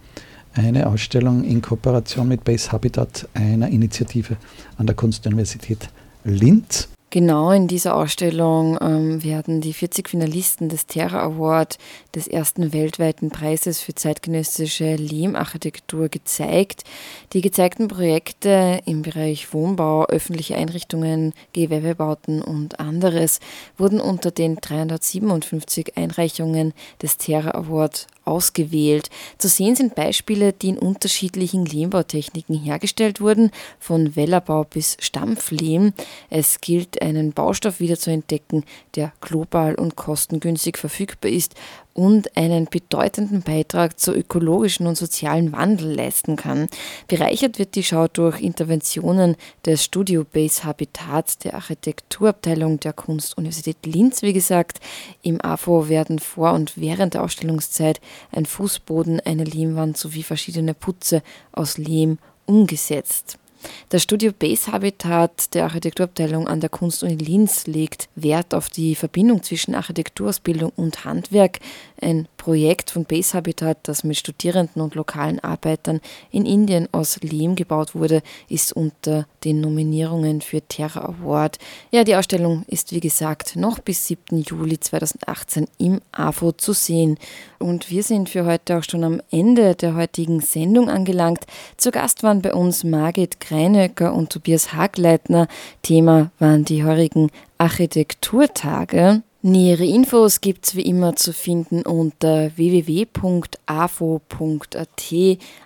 Eine 0.55 0.87
Ausstellung 0.87 1.45
in 1.45 1.63
Kooperation 1.63 2.27
mit 2.27 2.43
Base 2.45 2.73
Habitat, 2.73 3.29
einer 3.35 3.69
Initiative 3.69 4.37
an 4.77 4.87
der 4.87 4.97
Kunstuniversität 4.97 5.89
Linz. 6.25 6.89
Genau 7.11 7.53
in 7.53 7.69
dieser 7.69 7.97
Ausstellung 7.97 8.77
ähm, 8.83 9.25
werden 9.25 9.63
die 9.63 9.73
40 9.73 10.11
Finalisten 10.11 10.69
des 10.69 10.87
Terra 10.87 11.23
Award, 11.23 11.79
des 12.15 12.27
ersten 12.27 12.75
weltweiten 12.75 13.31
Preises 13.31 13.81
für 13.81 13.95
zeitgenössische 13.95 14.95
Lehmarchitektur, 14.97 16.11
gezeigt. 16.11 16.85
Die 17.33 17.41
gezeigten 17.41 17.89
Projekte 17.89 18.81
im 18.85 19.01
Bereich 19.01 19.55
Wohnbau, 19.55 20.05
öffentliche 20.05 20.57
Einrichtungen, 20.57 21.33
Gewerbebauten 21.55 22.43
und 22.43 22.79
anderes 22.79 23.41
wurden 23.79 24.01
unter 24.01 24.31
den 24.31 24.57
357 24.57 25.97
Einreichungen 25.97 26.75
des 27.01 27.17
Terra 27.17 27.53
Award 27.53 28.07
ausgewählt. 28.29 29.09
Zu 29.39 29.49
sehen 29.49 29.75
sind 29.75 29.95
Beispiele, 29.95 30.53
die 30.53 30.69
in 30.69 30.79
unterschiedlichen 30.79 31.65
Lehmbautechniken 31.65 32.57
hergestellt 32.57 33.21
wurden, 33.21 33.51
von 33.81 34.15
Wellerbau 34.15 34.65
bis 34.65 34.99
Stampflehm. 35.01 35.95
Es 36.29 36.61
gilt, 36.61 36.98
einen 37.03 37.33
Baustoff 37.33 37.81
wieder 37.81 37.99
zu 37.99 38.11
entdecken, 38.11 38.65
der 38.95 39.13
global 39.21 39.75
und 39.75 39.97
kostengünstig 39.97 40.77
verfügbar 40.79 41.31
ist 41.31 41.55
und 41.95 42.37
einen 42.37 42.67
bedeutenden 42.67 43.43
Beitrag 43.43 43.99
zur 43.99 44.15
ökologischen 44.15 44.87
und 44.87 44.97
sozialen 44.97 45.51
Wandel 45.51 45.95
leisten 45.95 46.37
kann. 46.37 46.69
Bereichert 47.09 47.59
wird 47.59 47.75
die 47.75 47.83
Schau 47.83 48.07
durch 48.07 48.41
Interventionen 48.41 49.35
des 49.67 49.83
Studio 49.83 50.25
Base 50.25 50.63
Habitats 50.63 51.39
der 51.39 51.55
Architekturabteilung 51.55 52.79
der 52.79 52.93
Kunstuniversität 52.93 53.85
Linz, 53.85 54.23
wie 54.23 54.33
gesagt. 54.33 54.79
Im 55.23 55.41
AFO 55.41 55.89
werden 55.89 56.21
vor 56.21 56.53
und 56.53 56.75
während 56.77 57.15
der 57.15 57.25
Ausstellungszeit 57.25 58.01
ein 58.31 58.47
Fußboden, 58.47 59.21
eine 59.21 59.45
Lehmwand 59.45 59.97
sowie 59.97 60.23
verschiedene 60.23 60.75
Putze 60.75 61.23
aus 61.51 61.79
Lehm 61.79 62.19
umgesetzt. 62.47 63.39
Das 63.89 64.03
Studio 64.03 64.33
Base 64.39 64.71
Habitat 64.71 65.55
der 65.55 65.65
Architekturabteilung 65.65 66.47
an 66.47 66.61
der 66.61 66.71
Kunstuni 66.71 67.15
Linz 67.15 67.67
legt 67.67 68.09
Wert 68.15 68.55
auf 68.55 68.69
die 68.69 68.95
Verbindung 68.95 69.43
zwischen 69.43 69.75
Architekturausbildung 69.75 70.73
und 70.77 71.05
Handwerk. 71.05 71.59
Ein 72.01 72.29
Projekt 72.37 72.91
von 72.91 73.05
Base 73.05 73.35
Habitat, 73.35 73.79
das 73.83 74.05
mit 74.05 74.17
Studierenden 74.17 74.81
und 74.81 74.95
lokalen 74.95 75.41
Arbeitern 75.41 76.01
in 76.31 76.47
Indien 76.47 76.89
aus 76.93 77.21
Lehm 77.23 77.57
gebaut 77.57 77.95
wurde, 77.95 78.23
ist 78.49 78.73
unter 78.73 79.27
den 79.45 79.61
Nominierungen 79.61 80.41
für 80.41 80.61
Terra 80.63 81.01
Award. 81.01 81.59
Ja, 81.91 82.05
die 82.05 82.17
Ausstellung 82.17 82.65
ist 82.69 82.93
wie 82.93 83.01
gesagt 83.01 83.57
noch 83.57 83.79
bis 83.81 84.07
7. 84.07 84.43
Juli 84.43 84.79
2018 84.79 85.67
im 85.79 86.01
AFO 86.13 86.53
zu 86.53 86.73
sehen. 86.73 87.19
Und 87.59 87.91
wir 87.91 88.03
sind 88.03 88.29
für 88.29 88.45
heute 88.45 88.79
auch 88.79 88.85
schon 88.85 89.05
am 89.05 89.21
Ende 89.31 89.75
der 89.75 89.95
heutigen 89.95 90.41
Sendung 90.41 90.89
angelangt. 90.89 91.45
Zu 91.77 91.91
Gast 91.91 92.23
waren 92.23 92.43
bei 92.43 92.55
uns 92.55 92.85
Margit 92.85 93.41
Kreinöcker 93.49 94.13
und 94.13 94.31
Tobias 94.31 94.75
Hagleitner. 94.75 95.49
Thema 95.83 96.31
waren 96.39 96.67
die 96.67 96.85
heurigen 96.85 97.31
Architekturtage. 97.57 99.23
Nähere 99.41 99.87
Infos 99.87 100.43
gibt 100.43 100.67
es 100.67 100.77
wie 100.77 100.83
immer 100.83 101.17
zu 101.17 101.33
finden 101.33 101.83
unter 101.83 102.51
www.afo.at. 102.57 103.09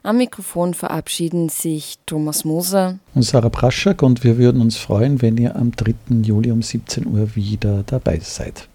Am 0.05 0.17
Mikrofon 0.17 0.75
verabschieden 0.75 1.49
sich 1.49 1.99
Thomas 2.07 2.45
Moser 2.45 2.99
und 3.15 3.23
Sarah 3.23 3.49
Praschak 3.49 4.03
und 4.03 4.23
wir 4.23 4.39
würden 4.39 4.61
uns 4.61 4.77
freuen, 4.77 5.21
wenn 5.21 5.37
ihr 5.37 5.57
am 5.57 5.73
3. 5.73 5.95
Juli 6.23 6.53
um 6.53 6.63
17 6.63 7.07
Uhr 7.07 7.35
wieder 7.35 7.83
dabei 7.85 8.21
seid. 8.21 8.69